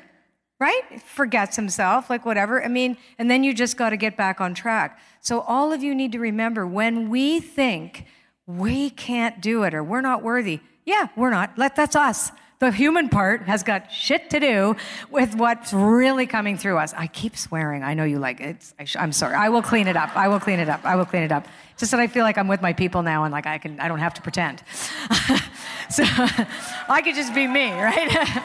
right? 0.59 1.01
Forgets 1.01 1.55
himself, 1.55 2.09
like 2.09 2.25
whatever. 2.25 2.63
I 2.63 2.67
mean, 2.67 2.97
and 3.17 3.31
then 3.31 3.43
you 3.43 3.53
just 3.53 3.77
got 3.77 3.91
to 3.91 3.97
get 3.97 4.17
back 4.17 4.41
on 4.41 4.53
track. 4.53 4.99
So, 5.21 5.41
all 5.41 5.71
of 5.71 5.83
you 5.83 5.95
need 5.95 6.11
to 6.11 6.19
remember 6.19 6.67
when 6.67 7.09
we 7.09 7.39
think 7.39 8.05
we 8.45 8.89
can't 8.89 9.41
do 9.41 9.63
it 9.63 9.73
or 9.73 9.83
we're 9.83 10.01
not 10.01 10.23
worthy, 10.23 10.59
yeah, 10.85 11.07
we're 11.15 11.29
not. 11.29 11.57
Let, 11.57 11.75
that's 11.75 11.95
us. 11.95 12.31
The 12.59 12.71
human 12.73 13.07
part 13.07 13.43
has 13.43 13.63
got 13.63 13.89
shit 13.89 14.29
to 14.31 14.39
do 14.41 14.75
with 15.09 15.33
what's 15.35 15.71
really 15.71 16.27
coming 16.27 16.57
through 16.57 16.77
us. 16.77 16.93
I 16.93 17.07
keep 17.07 17.37
swearing. 17.37 17.83
I 17.83 17.93
know 17.93 18.03
you 18.03 18.19
like 18.19 18.41
it. 18.41 18.73
I 18.77 18.85
am 19.01 19.13
sorry. 19.13 19.35
I 19.35 19.47
will 19.47 19.61
clean 19.61 19.87
it 19.87 19.95
up. 19.95 20.13
I 20.17 20.27
will 20.27 20.41
clean 20.41 20.59
it 20.59 20.67
up. 20.67 20.83
I 20.83 20.97
will 20.97 21.05
clean 21.05 21.23
it 21.23 21.31
up. 21.31 21.47
Just 21.77 21.91
that 21.91 22.01
I 22.01 22.07
feel 22.07 22.25
like 22.25 22.37
I'm 22.37 22.49
with 22.49 22.61
my 22.61 22.73
people 22.73 23.01
now 23.01 23.23
and 23.23 23.31
like 23.31 23.45
I 23.45 23.59
can. 23.59 23.79
I 23.79 23.87
don't 23.87 23.99
have 23.99 24.13
to 24.15 24.21
pretend. 24.21 24.61
so 25.89 26.03
I 26.89 27.01
could 27.01 27.15
just 27.15 27.33
be 27.33 27.47
me, 27.47 27.71
right? 27.71 28.09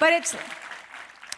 but 0.00 0.12
it's 0.12 0.36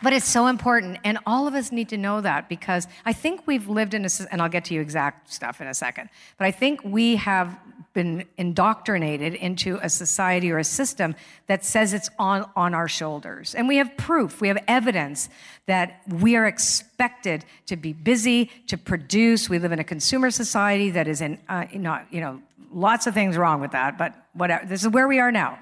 but 0.02 0.12
it's 0.12 0.28
so 0.28 0.46
important, 0.46 0.98
and 1.04 1.18
all 1.26 1.46
of 1.46 1.54
us 1.54 1.72
need 1.72 1.88
to 1.90 1.96
know 1.96 2.20
that 2.20 2.48
because 2.48 2.86
I 3.04 3.12
think 3.12 3.46
we've 3.46 3.68
lived 3.68 3.94
in 3.94 4.04
a, 4.04 4.08
and 4.30 4.42
I'll 4.42 4.48
get 4.48 4.66
to 4.66 4.74
you 4.74 4.80
exact 4.80 5.32
stuff 5.32 5.60
in 5.60 5.66
a 5.66 5.74
second, 5.74 6.10
but 6.38 6.46
I 6.46 6.50
think 6.50 6.82
we 6.84 7.16
have 7.16 7.58
been 7.96 8.26
indoctrinated 8.36 9.34
into 9.34 9.78
a 9.82 9.88
society 9.88 10.52
or 10.52 10.58
a 10.58 10.64
system 10.64 11.14
that 11.46 11.64
says 11.64 11.94
it's 11.94 12.10
on, 12.18 12.48
on 12.54 12.74
our 12.74 12.88
shoulders. 12.88 13.54
And 13.54 13.66
we 13.66 13.78
have 13.78 13.96
proof, 13.96 14.42
we 14.42 14.48
have 14.48 14.62
evidence 14.68 15.30
that 15.64 16.02
we 16.06 16.36
are 16.36 16.46
expected 16.46 17.46
to 17.64 17.76
be 17.76 17.94
busy, 17.94 18.50
to 18.66 18.76
produce. 18.76 19.48
We 19.48 19.58
live 19.58 19.72
in 19.72 19.78
a 19.78 19.84
consumer 19.84 20.30
society 20.30 20.90
that 20.90 21.08
is 21.08 21.22
in, 21.22 21.38
uh, 21.48 21.64
not, 21.72 22.06
you 22.12 22.20
know, 22.20 22.42
lots 22.70 23.06
of 23.06 23.14
things 23.14 23.38
wrong 23.38 23.62
with 23.62 23.70
that, 23.70 23.96
but 23.96 24.14
whatever. 24.34 24.66
This 24.66 24.82
is 24.82 24.90
where 24.90 25.08
we 25.08 25.18
are 25.18 25.32
now. 25.32 25.58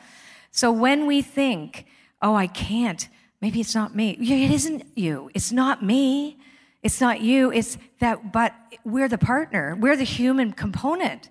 So 0.50 0.72
when 0.72 1.06
we 1.06 1.22
think, 1.22 1.86
oh, 2.20 2.34
I 2.34 2.48
can't, 2.48 3.08
maybe 3.44 3.60
it's 3.60 3.74
not 3.74 3.94
me. 3.94 4.12
It 4.12 4.50
isn't 4.50 4.86
you. 4.94 5.30
It's 5.34 5.52
not 5.52 5.84
me. 5.84 6.38
It's 6.82 6.98
not 6.98 7.20
you. 7.20 7.52
It's 7.52 7.76
that, 7.98 8.32
but 8.32 8.54
we're 8.84 9.06
the 9.06 9.18
partner. 9.18 9.76
We're 9.78 9.96
the 9.96 10.02
human 10.18 10.52
component. 10.52 11.28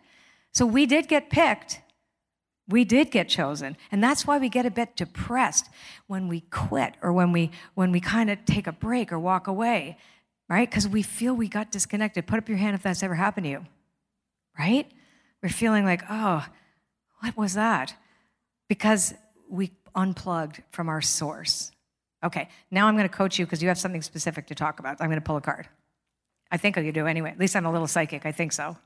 So 0.51 0.63
we 0.63 0.85
did 0.85 1.07
get 1.07 1.31
picked. 1.31 1.81
We 2.67 2.85
did 2.85 3.09
get 3.09 3.29
chosen. 3.29 3.77
And 3.91 4.03
that's 4.03 4.27
why 4.27 4.37
we 4.37 4.47
get 4.47 4.67
a 4.67 4.69
bit 4.69 4.95
depressed 4.95 5.69
when 6.05 6.27
we 6.27 6.41
quit 6.51 6.93
or 7.01 7.11
when 7.11 7.31
we 7.31 7.49
when 7.73 7.91
we 7.91 7.99
kind 7.99 8.29
of 8.29 8.45
take 8.45 8.67
a 8.67 8.71
break 8.71 9.11
or 9.11 9.17
walk 9.17 9.47
away, 9.47 9.97
right? 10.47 10.69
Because 10.69 10.87
we 10.87 11.01
feel 11.01 11.33
we 11.33 11.47
got 11.47 11.71
disconnected. 11.71 12.27
Put 12.27 12.37
up 12.37 12.47
your 12.47 12.59
hand 12.59 12.75
if 12.75 12.83
that's 12.83 13.01
ever 13.01 13.15
happened 13.15 13.45
to 13.45 13.49
you. 13.49 13.65
Right? 14.59 14.85
We're 15.41 15.49
feeling 15.49 15.83
like, 15.83 16.03
oh, 16.11 16.45
what 17.21 17.35
was 17.35 17.55
that? 17.55 17.95
Because 18.69 19.15
we 19.49 19.71
unplugged 19.95 20.61
from 20.69 20.89
our 20.89 21.01
source. 21.01 21.71
Okay, 22.23 22.47
now 22.71 22.87
I'm 22.87 22.95
going 22.95 23.07
to 23.07 23.13
coach 23.13 23.37
you 23.37 23.45
because 23.45 23.61
you 23.61 23.67
have 23.67 23.77
something 23.77 24.01
specific 24.01 24.47
to 24.47 24.55
talk 24.55 24.79
about. 24.79 24.97
I'm 25.01 25.07
going 25.07 25.19
to 25.19 25.25
pull 25.25 25.35
a 25.35 25.41
card. 25.41 25.67
I 26.51 26.57
think 26.57 26.77
you 26.77 26.91
do 26.91 27.07
anyway. 27.07 27.31
At 27.31 27.39
least 27.39 27.55
I'm 27.55 27.65
a 27.65 27.71
little 27.71 27.87
psychic. 27.87 28.25
I 28.25 28.31
think 28.31 28.53
so. 28.53 28.77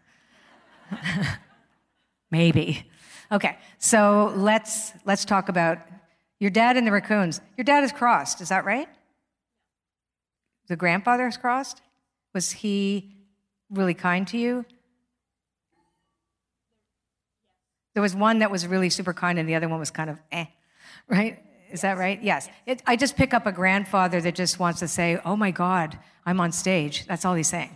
Maybe. 2.31 2.89
Okay, 3.31 3.57
so 3.77 4.33
let's 4.35 4.93
let's 5.05 5.25
talk 5.25 5.49
about 5.49 5.79
your 6.39 6.49
dad 6.49 6.77
and 6.77 6.87
the 6.87 6.91
raccoons. 6.91 7.41
Your 7.57 7.65
dad 7.65 7.83
is 7.83 7.91
crossed. 7.91 8.41
Is 8.41 8.49
that 8.49 8.65
right? 8.65 8.87
The 10.67 10.75
grandfather 10.75 11.27
is 11.27 11.37
crossed. 11.37 11.81
Was 12.33 12.51
he 12.51 13.15
really 13.69 13.93
kind 13.93 14.27
to 14.29 14.37
you? 14.37 14.65
There 17.93 18.01
was 18.01 18.15
one 18.15 18.39
that 18.39 18.51
was 18.51 18.65
really 18.65 18.89
super 18.89 19.13
kind, 19.13 19.39
and 19.39 19.49
the 19.49 19.55
other 19.55 19.67
one 19.67 19.79
was 19.79 19.91
kind 19.91 20.09
of 20.09 20.19
eh, 20.31 20.45
right? 21.07 21.43
Is 21.71 21.81
that 21.81 21.97
right? 21.97 22.21
Yes. 22.21 22.49
It, 22.65 22.81
I 22.85 22.95
just 22.95 23.15
pick 23.15 23.33
up 23.33 23.45
a 23.45 23.51
grandfather 23.51 24.21
that 24.21 24.35
just 24.35 24.59
wants 24.59 24.79
to 24.79 24.87
say, 24.87 25.19
"Oh 25.25 25.35
my 25.35 25.51
God, 25.51 25.97
I'm 26.25 26.39
on 26.39 26.51
stage." 26.51 27.05
That's 27.05 27.25
all 27.25 27.35
he's 27.35 27.47
saying. 27.47 27.75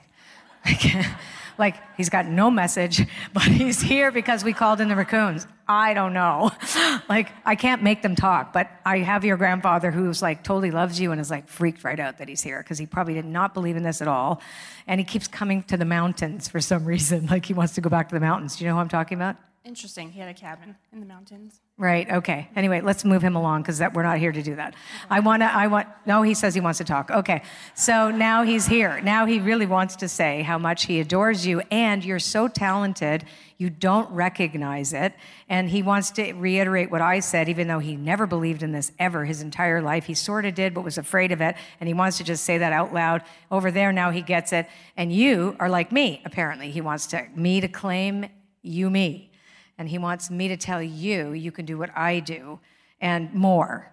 like 1.57 1.75
he's 1.97 2.09
got 2.09 2.25
no 2.25 2.51
message, 2.51 3.05
but 3.33 3.43
he's 3.43 3.81
here 3.81 4.11
because 4.11 4.43
we 4.43 4.53
called 4.53 4.81
in 4.81 4.87
the 4.87 4.95
raccoons. 4.95 5.47
I 5.67 5.93
don't 5.93 6.13
know. 6.13 6.51
like 7.09 7.31
I 7.45 7.55
can't 7.55 7.83
make 7.83 8.01
them 8.01 8.15
talk, 8.15 8.53
but 8.53 8.69
I 8.85 8.99
have 8.99 9.23
your 9.23 9.37
grandfather 9.37 9.91
who's 9.91 10.21
like 10.21 10.43
totally 10.43 10.71
loves 10.71 10.99
you 10.99 11.11
and 11.11 11.21
is 11.21 11.31
like 11.31 11.47
freaked 11.47 11.83
right 11.83 11.99
out 11.99 12.17
that 12.17 12.27
he's 12.27 12.41
here 12.41 12.59
because 12.59 12.77
he 12.77 12.85
probably 12.85 13.13
did 13.13 13.25
not 13.25 13.53
believe 13.53 13.75
in 13.75 13.83
this 13.83 14.01
at 14.01 14.07
all, 14.07 14.41
and 14.87 14.99
he 14.99 15.05
keeps 15.05 15.27
coming 15.27 15.63
to 15.63 15.77
the 15.77 15.85
mountains 15.85 16.47
for 16.47 16.59
some 16.59 16.85
reason. 16.85 17.27
Like 17.27 17.45
he 17.45 17.53
wants 17.53 17.73
to 17.75 17.81
go 17.81 17.89
back 17.89 18.09
to 18.09 18.15
the 18.15 18.21
mountains. 18.21 18.57
Do 18.57 18.63
you 18.63 18.69
know 18.69 18.75
who 18.75 18.81
I'm 18.81 18.89
talking 18.89 19.17
about? 19.17 19.37
Interesting. 19.63 20.09
He 20.09 20.19
had 20.19 20.27
a 20.27 20.33
cabin 20.33 20.75
in 20.91 20.99
the 20.99 21.05
mountains. 21.05 21.59
Right. 21.77 22.11
Okay. 22.11 22.49
Anyway, 22.55 22.81
let's 22.81 23.05
move 23.05 23.21
him 23.21 23.35
along 23.35 23.61
because 23.61 23.79
we're 23.93 24.01
not 24.01 24.17
here 24.17 24.31
to 24.31 24.41
do 24.41 24.55
that. 24.55 24.75
I 25.07 25.19
want 25.19 25.43
to. 25.43 25.53
I 25.53 25.67
want. 25.67 25.87
No, 26.07 26.23
he 26.23 26.33
says 26.33 26.55
he 26.55 26.61
wants 26.61 26.79
to 26.79 26.83
talk. 26.83 27.11
Okay. 27.11 27.43
So 27.75 28.09
now 28.09 28.41
he's 28.41 28.65
here. 28.65 28.99
Now 29.01 29.27
he 29.27 29.39
really 29.39 29.67
wants 29.67 29.95
to 29.97 30.07
say 30.07 30.41
how 30.41 30.57
much 30.57 30.85
he 30.85 30.99
adores 30.99 31.45
you, 31.45 31.61
and 31.69 32.03
you're 32.03 32.17
so 32.17 32.47
talented. 32.47 33.25
You 33.59 33.69
don't 33.69 34.09
recognize 34.11 34.93
it, 34.93 35.13
and 35.47 35.69
he 35.69 35.83
wants 35.83 36.09
to 36.11 36.33
reiterate 36.33 36.89
what 36.89 37.01
I 37.01 37.19
said, 37.19 37.47
even 37.47 37.67
though 37.67 37.77
he 37.77 37.95
never 37.95 38.25
believed 38.25 38.63
in 38.63 38.71
this 38.71 38.91
ever 38.97 39.25
his 39.25 39.43
entire 39.43 39.79
life. 39.79 40.05
He 40.05 40.15
sort 40.15 40.45
of 40.45 40.55
did, 40.55 40.73
but 40.73 40.83
was 40.83 40.97
afraid 40.97 41.31
of 41.31 41.39
it, 41.39 41.55
and 41.79 41.87
he 41.87 41.93
wants 41.93 42.17
to 42.17 42.23
just 42.23 42.43
say 42.45 42.57
that 42.57 42.73
out 42.73 42.95
loud. 42.95 43.21
Over 43.51 43.69
there, 43.69 43.91
now 43.91 44.09
he 44.09 44.23
gets 44.23 44.53
it, 44.53 44.67
and 44.97 45.13
you 45.13 45.55
are 45.59 45.69
like 45.69 45.91
me. 45.91 46.23
Apparently, 46.25 46.71
he 46.71 46.81
wants 46.81 47.05
to 47.07 47.27
me 47.35 47.61
to 47.61 47.67
claim 47.67 48.25
you 48.63 48.89
me 48.89 49.30
and 49.77 49.89
he 49.89 49.97
wants 49.97 50.29
me 50.29 50.47
to 50.47 50.57
tell 50.57 50.81
you 50.81 51.31
you 51.31 51.51
can 51.51 51.65
do 51.65 51.77
what 51.77 51.95
I 51.97 52.19
do 52.19 52.59
and 52.99 53.33
more. 53.33 53.91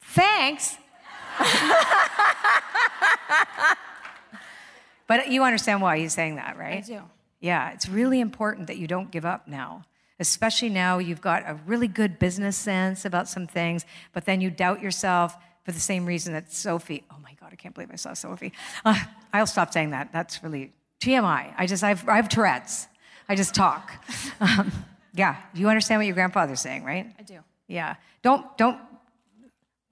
Thanks. 0.00 0.76
but 5.06 5.28
you 5.28 5.42
understand 5.44 5.80
why 5.80 5.98
he's 5.98 6.12
saying 6.12 6.36
that, 6.36 6.58
right? 6.58 6.78
I 6.78 6.86
do. 6.86 7.02
Yeah, 7.40 7.72
it's 7.72 7.88
really 7.88 8.20
important 8.20 8.66
that 8.66 8.76
you 8.76 8.86
don't 8.86 9.10
give 9.10 9.24
up 9.24 9.48
now. 9.48 9.84
Especially 10.18 10.68
now 10.68 10.98
you've 10.98 11.22
got 11.22 11.44
a 11.48 11.58
really 11.66 11.88
good 11.88 12.18
business 12.18 12.56
sense 12.56 13.06
about 13.06 13.28
some 13.28 13.46
things, 13.46 13.86
but 14.12 14.26
then 14.26 14.42
you 14.42 14.50
doubt 14.50 14.82
yourself 14.82 15.36
for 15.64 15.72
the 15.72 15.80
same 15.80 16.04
reason 16.04 16.34
that 16.34 16.52
Sophie, 16.52 17.04
oh 17.10 17.16
my 17.22 17.32
God, 17.40 17.50
I 17.52 17.56
can't 17.56 17.74
believe 17.74 17.90
I 17.90 17.96
saw 17.96 18.12
Sophie. 18.12 18.52
Uh, 18.84 18.98
I'll 19.32 19.46
stop 19.46 19.72
saying 19.72 19.90
that. 19.90 20.12
That's 20.12 20.42
really 20.42 20.72
TMI. 21.00 21.54
I 21.56 21.66
just, 21.66 21.82
I've, 21.82 22.06
I 22.06 22.16
have 22.16 22.28
Tourette's. 22.28 22.86
I 23.28 23.34
just 23.34 23.54
talk. 23.54 23.92
Um, 24.40 24.72
yeah, 25.14 25.36
you 25.54 25.68
understand 25.68 25.98
what 25.98 26.06
your 26.06 26.14
grandfather's 26.14 26.60
saying, 26.60 26.84
right? 26.84 27.12
I 27.18 27.22
do. 27.22 27.38
Yeah. 27.66 27.96
Don't 28.22 28.56
don't. 28.56 28.78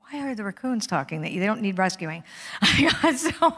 Why 0.01 0.29
are 0.29 0.35
the 0.35 0.45
raccoons 0.45 0.87
talking? 0.87 1.23
That 1.23 1.33
they 1.33 1.47
don't 1.47 1.61
need 1.61 1.77
rescuing. 1.79 2.25
so, 3.17 3.55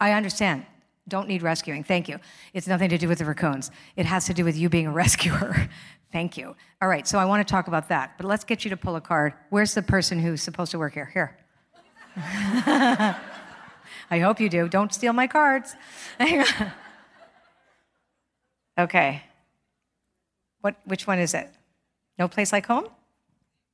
I 0.00 0.12
understand. 0.12 0.64
Don't 1.08 1.28
need 1.28 1.42
rescuing. 1.42 1.84
Thank 1.84 2.08
you. 2.08 2.18
It's 2.54 2.66
nothing 2.66 2.88
to 2.88 2.98
do 2.98 3.06
with 3.06 3.18
the 3.18 3.24
raccoons. 3.24 3.70
It 3.96 4.06
has 4.06 4.24
to 4.26 4.34
do 4.34 4.44
with 4.44 4.56
you 4.56 4.68
being 4.68 4.86
a 4.86 4.92
rescuer. 5.04 5.68
Thank 6.10 6.36
you. 6.36 6.56
All 6.80 6.88
right. 6.88 7.06
So 7.06 7.18
I 7.18 7.24
want 7.26 7.46
to 7.46 7.50
talk 7.50 7.68
about 7.68 7.88
that, 7.88 8.14
but 8.16 8.26
let's 8.26 8.44
get 8.44 8.64
you 8.64 8.70
to 8.70 8.76
pull 8.76 8.96
a 8.96 9.00
card. 9.00 9.34
Where's 9.50 9.74
the 9.74 9.82
person 9.82 10.18
who's 10.18 10.42
supposed 10.42 10.70
to 10.70 10.78
work 10.78 10.94
here? 10.94 11.10
Here. 11.12 11.36
I 14.10 14.18
hope 14.20 14.40
you 14.40 14.48
do. 14.48 14.68
Don't 14.68 14.92
steal 14.94 15.12
my 15.12 15.26
cards. 15.26 15.74
okay. 18.78 19.22
What, 20.60 20.76
which 20.84 21.06
one 21.06 21.18
is 21.18 21.34
it? 21.34 21.48
No 22.18 22.28
place 22.28 22.52
like 22.52 22.66
home? 22.66 22.88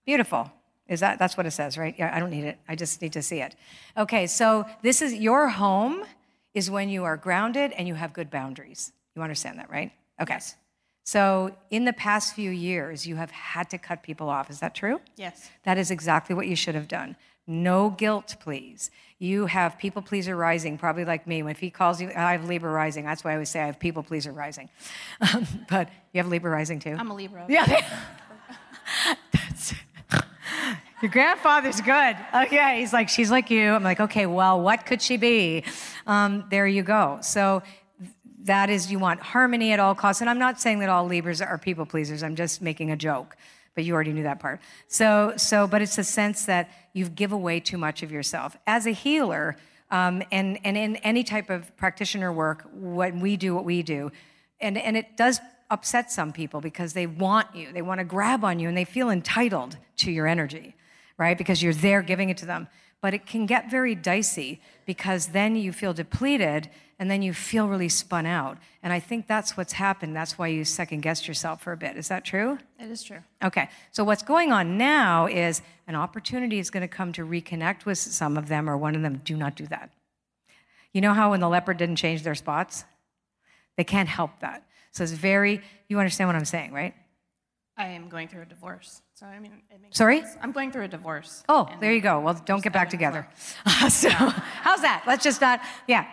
Beautiful. 0.04 0.50
Is 0.88 1.00
that 1.00 1.18
that's 1.18 1.36
what 1.36 1.46
it 1.46 1.52
says, 1.52 1.78
right? 1.78 1.94
Yeah, 1.96 2.14
I 2.14 2.18
don't 2.18 2.30
need 2.30 2.44
it. 2.44 2.58
I 2.68 2.74
just 2.74 3.00
need 3.00 3.12
to 3.12 3.22
see 3.22 3.40
it. 3.40 3.54
Okay, 3.96 4.26
so 4.26 4.66
this 4.82 5.00
is 5.00 5.14
your 5.14 5.48
home 5.48 6.04
is 6.54 6.70
when 6.70 6.88
you 6.88 7.04
are 7.04 7.16
grounded 7.16 7.72
and 7.72 7.88
you 7.88 7.94
have 7.94 8.12
good 8.12 8.30
boundaries. 8.30 8.92
You 9.14 9.22
understand 9.22 9.58
that, 9.58 9.70
right? 9.70 9.92
Okay. 10.20 10.38
So, 11.04 11.56
in 11.70 11.84
the 11.84 11.92
past 11.92 12.34
few 12.34 12.50
years, 12.50 13.06
you 13.06 13.16
have 13.16 13.30
had 13.32 13.68
to 13.70 13.78
cut 13.78 14.02
people 14.02 14.28
off. 14.28 14.50
Is 14.50 14.60
that 14.60 14.74
true? 14.74 15.00
Yes. 15.16 15.50
That 15.64 15.76
is 15.76 15.90
exactly 15.90 16.34
what 16.36 16.46
you 16.46 16.54
should 16.54 16.76
have 16.76 16.86
done. 16.86 17.16
No 17.46 17.90
guilt, 17.90 18.36
please. 18.40 18.90
You 19.18 19.46
have 19.46 19.78
people 19.78 20.02
pleaser 20.02 20.36
rising, 20.36 20.78
probably 20.78 21.04
like 21.04 21.26
me. 21.26 21.42
When 21.42 21.54
he 21.54 21.70
calls 21.70 22.00
you, 22.00 22.08
I 22.08 22.32
have 22.32 22.48
Libra 22.48 22.70
rising. 22.70 23.04
That's 23.04 23.24
why 23.24 23.32
I 23.32 23.34
always 23.34 23.50
say 23.50 23.60
I 23.62 23.66
have 23.66 23.78
people 23.78 24.02
pleaser 24.02 24.32
rising. 24.32 24.68
Um, 25.20 25.46
but 25.70 25.88
you 26.12 26.18
have 26.18 26.28
Libra 26.28 26.50
rising 26.50 26.78
too? 26.78 26.96
I'm 26.98 27.10
a 27.10 27.14
Libra. 27.14 27.44
Yeah. 27.48 27.66
That's, 29.32 29.74
your 31.02 31.10
grandfather's 31.10 31.80
good. 31.80 32.16
Okay. 32.34 32.80
He's 32.80 32.92
like, 32.92 33.08
she's 33.08 33.30
like 33.30 33.50
you. 33.50 33.72
I'm 33.72 33.84
like, 33.84 34.00
okay, 34.00 34.26
well, 34.26 34.60
what 34.60 34.86
could 34.86 35.02
she 35.02 35.16
be? 35.16 35.64
Um, 36.06 36.44
there 36.50 36.66
you 36.66 36.82
go. 36.82 37.18
So 37.22 37.62
that 38.44 38.70
is, 38.70 38.90
you 38.90 38.98
want 38.98 39.20
harmony 39.20 39.72
at 39.72 39.80
all 39.80 39.94
costs. 39.94 40.20
And 40.20 40.28
I'm 40.28 40.38
not 40.38 40.60
saying 40.60 40.80
that 40.80 40.88
all 40.88 41.06
Libras 41.06 41.40
are 41.40 41.58
people 41.58 41.86
pleasers. 41.86 42.22
I'm 42.22 42.34
just 42.34 42.60
making 42.60 42.90
a 42.90 42.96
joke 42.96 43.36
but 43.74 43.84
you 43.84 43.94
already 43.94 44.12
knew 44.12 44.22
that 44.22 44.40
part. 44.40 44.60
So, 44.88 45.34
so, 45.36 45.66
but 45.66 45.82
it's 45.82 45.98
a 45.98 46.04
sense 46.04 46.44
that 46.46 46.70
you 46.92 47.08
give 47.08 47.32
away 47.32 47.60
too 47.60 47.78
much 47.78 48.02
of 48.02 48.12
yourself. 48.12 48.56
As 48.66 48.86
a 48.86 48.90
healer, 48.90 49.56
um, 49.90 50.22
and, 50.30 50.58
and 50.64 50.76
in 50.76 50.96
any 50.96 51.24
type 51.24 51.50
of 51.50 51.74
practitioner 51.76 52.32
work, 52.32 52.68
when 52.72 53.20
we 53.20 53.36
do 53.36 53.54
what 53.54 53.64
we 53.64 53.82
do, 53.82 54.10
and, 54.60 54.78
and 54.78 54.96
it 54.96 55.16
does 55.16 55.40
upset 55.70 56.12
some 56.12 56.32
people 56.32 56.60
because 56.60 56.92
they 56.92 57.06
want 57.06 57.54
you, 57.54 57.72
they 57.72 57.82
want 57.82 57.98
to 57.98 58.04
grab 58.04 58.44
on 58.44 58.58
you, 58.58 58.68
and 58.68 58.76
they 58.76 58.84
feel 58.84 59.10
entitled 59.10 59.76
to 59.96 60.10
your 60.10 60.26
energy, 60.26 60.74
right? 61.16 61.36
Because 61.36 61.62
you're 61.62 61.72
there 61.72 62.02
giving 62.02 62.28
it 62.30 62.36
to 62.38 62.46
them. 62.46 62.68
But 63.00 63.14
it 63.14 63.26
can 63.26 63.46
get 63.46 63.70
very 63.70 63.94
dicey 63.94 64.60
because 64.86 65.28
then 65.28 65.56
you 65.56 65.72
feel 65.72 65.92
depleted 65.92 66.70
and 67.02 67.10
then 67.10 67.20
you 67.20 67.34
feel 67.34 67.66
really 67.66 67.88
spun 67.88 68.26
out. 68.26 68.58
And 68.80 68.92
I 68.92 69.00
think 69.00 69.26
that's 69.26 69.56
what's 69.56 69.72
happened. 69.72 70.14
That's 70.14 70.38
why 70.38 70.46
you 70.46 70.64
second 70.64 71.00
guessed 71.00 71.26
yourself 71.26 71.60
for 71.60 71.72
a 71.72 71.76
bit. 71.76 71.96
Is 71.96 72.06
that 72.06 72.24
true? 72.24 72.60
It 72.78 72.92
is 72.92 73.02
true. 73.02 73.18
Okay. 73.42 73.68
So 73.90 74.04
what's 74.04 74.22
going 74.22 74.52
on 74.52 74.78
now 74.78 75.26
is 75.26 75.62
an 75.88 75.96
opportunity 75.96 76.60
is 76.60 76.70
going 76.70 76.82
to 76.82 76.86
come 76.86 77.12
to 77.14 77.26
reconnect 77.26 77.86
with 77.86 77.98
some 77.98 78.36
of 78.36 78.46
them 78.46 78.70
or 78.70 78.76
one 78.76 78.94
of 78.94 79.02
them. 79.02 79.20
Do 79.24 79.36
not 79.36 79.56
do 79.56 79.66
that. 79.66 79.90
You 80.92 81.00
know 81.00 81.12
how 81.12 81.32
when 81.32 81.40
the 81.40 81.48
leopard 81.48 81.76
didn't 81.76 81.96
change 81.96 82.22
their 82.22 82.36
spots? 82.36 82.84
They 83.76 83.82
can't 83.82 84.08
help 84.08 84.38
that. 84.38 84.64
So 84.92 85.02
it's 85.02 85.10
very, 85.10 85.60
you 85.88 85.98
understand 85.98 86.28
what 86.28 86.36
I'm 86.36 86.44
saying, 86.44 86.70
right? 86.70 86.94
I 87.76 87.86
am 87.88 88.08
going 88.08 88.28
through 88.28 88.42
a 88.42 88.46
divorce. 88.46 89.02
So, 89.14 89.26
I 89.26 89.40
mean, 89.40 89.52
it 89.70 89.80
makes 89.82 89.98
Sorry? 89.98 90.20
sense. 90.20 90.36
I'm 90.40 90.52
going 90.52 90.70
through 90.70 90.84
a 90.84 90.88
divorce. 90.88 91.42
Oh, 91.48 91.68
there 91.80 91.92
you 91.92 92.00
go. 92.00 92.20
Well, 92.20 92.40
don't 92.44 92.62
get 92.62 92.72
back 92.72 92.82
ebb 92.82 92.86
and 92.86 92.90
together. 92.92 93.28
so, 93.88 94.08
how's 94.10 94.82
that? 94.82 95.02
Let's 95.06 95.24
just 95.24 95.40
not, 95.40 95.60
yeah, 95.88 96.06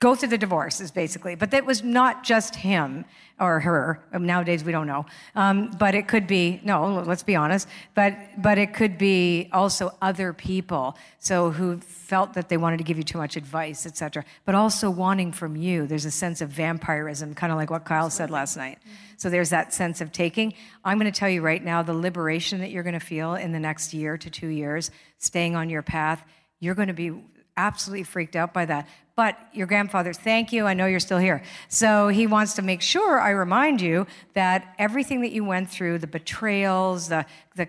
go 0.00 0.14
through 0.14 0.28
the 0.28 0.38
divorce 0.38 0.80
is 0.80 0.90
basically. 0.90 1.34
But 1.34 1.50
that 1.52 1.64
was 1.64 1.82
not 1.82 2.24
just 2.24 2.56
him 2.56 3.04
or 3.40 3.60
her. 3.60 4.04
Um, 4.12 4.26
Nowadays, 4.26 4.62
we 4.62 4.70
don't 4.70 4.86
know. 4.86 5.06
Um, 5.34 5.70
but 5.78 5.94
it 5.94 6.06
could 6.08 6.26
be 6.26 6.60
no. 6.62 7.02
Let's 7.06 7.22
be 7.22 7.36
honest. 7.36 7.68
But 7.94 8.16
but 8.38 8.58
it 8.58 8.74
could 8.74 8.98
be 8.98 9.48
also 9.52 9.96
other 10.02 10.32
people. 10.32 10.96
So 11.18 11.50
who 11.50 11.78
felt 11.78 12.34
that 12.34 12.48
they 12.48 12.56
wanted 12.56 12.78
to 12.78 12.84
give 12.84 12.98
you 12.98 13.02
too 13.02 13.18
much 13.18 13.36
advice, 13.36 13.86
etc. 13.86 14.24
But 14.44 14.54
also 14.54 14.90
wanting 14.90 15.32
from 15.32 15.56
you. 15.56 15.86
There's 15.86 16.04
a 16.04 16.10
sense 16.10 16.40
of 16.40 16.50
vampirism, 16.50 17.34
kind 17.34 17.52
of 17.52 17.58
like 17.58 17.70
what 17.70 17.84
Kyle 17.84 18.10
said 18.10 18.30
last 18.30 18.56
night. 18.56 18.78
So 19.16 19.30
there's 19.30 19.50
that 19.50 19.72
sense 19.72 20.00
of 20.00 20.12
taking. 20.12 20.54
I'm 20.84 20.98
going 20.98 21.10
to 21.10 21.18
tell 21.18 21.30
you 21.30 21.40
right 21.40 21.64
now, 21.64 21.82
the 21.82 21.94
liberation 21.94 22.60
that 22.60 22.70
you're 22.70 22.82
going 22.82 22.98
to 22.98 23.00
feel 23.00 23.34
in 23.34 23.52
the 23.52 23.60
next 23.60 23.94
year 23.94 24.18
to 24.18 24.30
two 24.30 24.48
years, 24.48 24.90
staying 25.18 25.56
on 25.56 25.70
your 25.70 25.82
path. 25.82 26.24
You're 26.60 26.74
going 26.74 26.88
to 26.88 26.94
be 26.94 27.12
absolutely 27.56 28.04
freaked 28.04 28.36
out 28.36 28.52
by 28.52 28.64
that. 28.66 28.88
But 29.16 29.38
your 29.52 29.66
grandfather, 29.68 30.12
thank 30.12 30.52
you, 30.52 30.66
I 30.66 30.74
know 30.74 30.86
you're 30.86 30.98
still 30.98 31.18
here. 31.18 31.42
So 31.68 32.08
he 32.08 32.26
wants 32.26 32.54
to 32.54 32.62
make 32.62 32.82
sure 32.82 33.20
I 33.20 33.30
remind 33.30 33.80
you 33.80 34.06
that 34.32 34.74
everything 34.78 35.20
that 35.20 35.30
you 35.30 35.44
went 35.44 35.70
through, 35.70 35.98
the 35.98 36.08
betrayals, 36.08 37.08
the, 37.08 37.24
the 37.54 37.68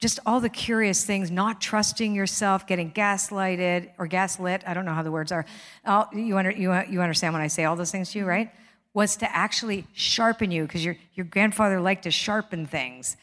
just 0.00 0.18
all 0.26 0.40
the 0.40 0.50
curious 0.50 1.04
things, 1.04 1.30
not 1.30 1.60
trusting 1.60 2.12
yourself, 2.14 2.66
getting 2.66 2.90
gaslighted 2.92 3.90
or 3.98 4.06
gaslit, 4.08 4.64
I 4.66 4.74
don't 4.74 4.84
know 4.84 4.92
how 4.92 5.02
the 5.02 5.12
words 5.12 5.30
are. 5.30 5.46
Uh, 5.84 6.06
you, 6.12 6.36
under, 6.36 6.50
you, 6.50 6.74
you 6.90 7.00
understand 7.00 7.32
when 7.32 7.40
I 7.40 7.46
say 7.46 7.64
all 7.64 7.76
those 7.76 7.92
things 7.92 8.10
to 8.10 8.18
you, 8.18 8.26
right? 8.26 8.50
Was 8.94 9.16
to 9.18 9.34
actually 9.34 9.86
sharpen 9.94 10.50
you, 10.50 10.64
because 10.64 10.84
your, 10.84 10.96
your 11.14 11.24
grandfather 11.24 11.80
liked 11.80 12.02
to 12.02 12.10
sharpen 12.10 12.66
things. 12.66 13.16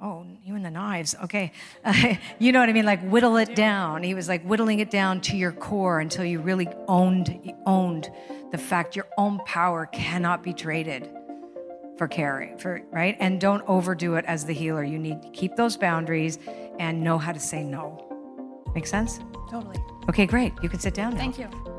Oh, 0.00 0.24
you 0.44 0.54
and 0.54 0.64
the 0.64 0.70
knives. 0.70 1.16
Okay. 1.24 1.50
Uh, 1.84 2.14
you 2.38 2.52
know 2.52 2.60
what 2.60 2.68
I 2.68 2.72
mean? 2.72 2.84
Like 2.84 3.02
whittle 3.02 3.36
it 3.36 3.56
down. 3.56 4.02
He 4.02 4.14
was 4.14 4.28
like 4.28 4.44
whittling 4.44 4.78
it 4.78 4.90
down 4.90 5.20
to 5.22 5.36
your 5.36 5.52
core 5.52 5.98
until 5.98 6.24
you 6.24 6.40
really 6.40 6.68
owned 6.86 7.52
owned 7.66 8.10
the 8.52 8.58
fact 8.58 8.96
your 8.96 9.08
own 9.18 9.38
power 9.44 9.86
cannot 9.86 10.42
be 10.42 10.52
traded 10.52 11.10
for 11.96 12.06
caring, 12.06 12.56
for 12.58 12.80
right? 12.92 13.16
And 13.18 13.40
don't 13.40 13.62
overdo 13.66 14.14
it 14.14 14.24
as 14.26 14.44
the 14.44 14.54
healer. 14.54 14.84
You 14.84 14.98
need 14.98 15.20
to 15.22 15.30
keep 15.30 15.56
those 15.56 15.76
boundaries 15.76 16.38
and 16.78 17.02
know 17.02 17.18
how 17.18 17.32
to 17.32 17.40
say 17.40 17.64
no. 17.64 18.04
Make 18.74 18.86
sense? 18.86 19.18
Totally. 19.50 19.76
Okay, 20.08 20.26
great. 20.26 20.52
You 20.62 20.68
can 20.68 20.78
sit 20.78 20.94
down 20.94 21.14
now. 21.14 21.18
Thank 21.18 21.38
you. 21.38 21.77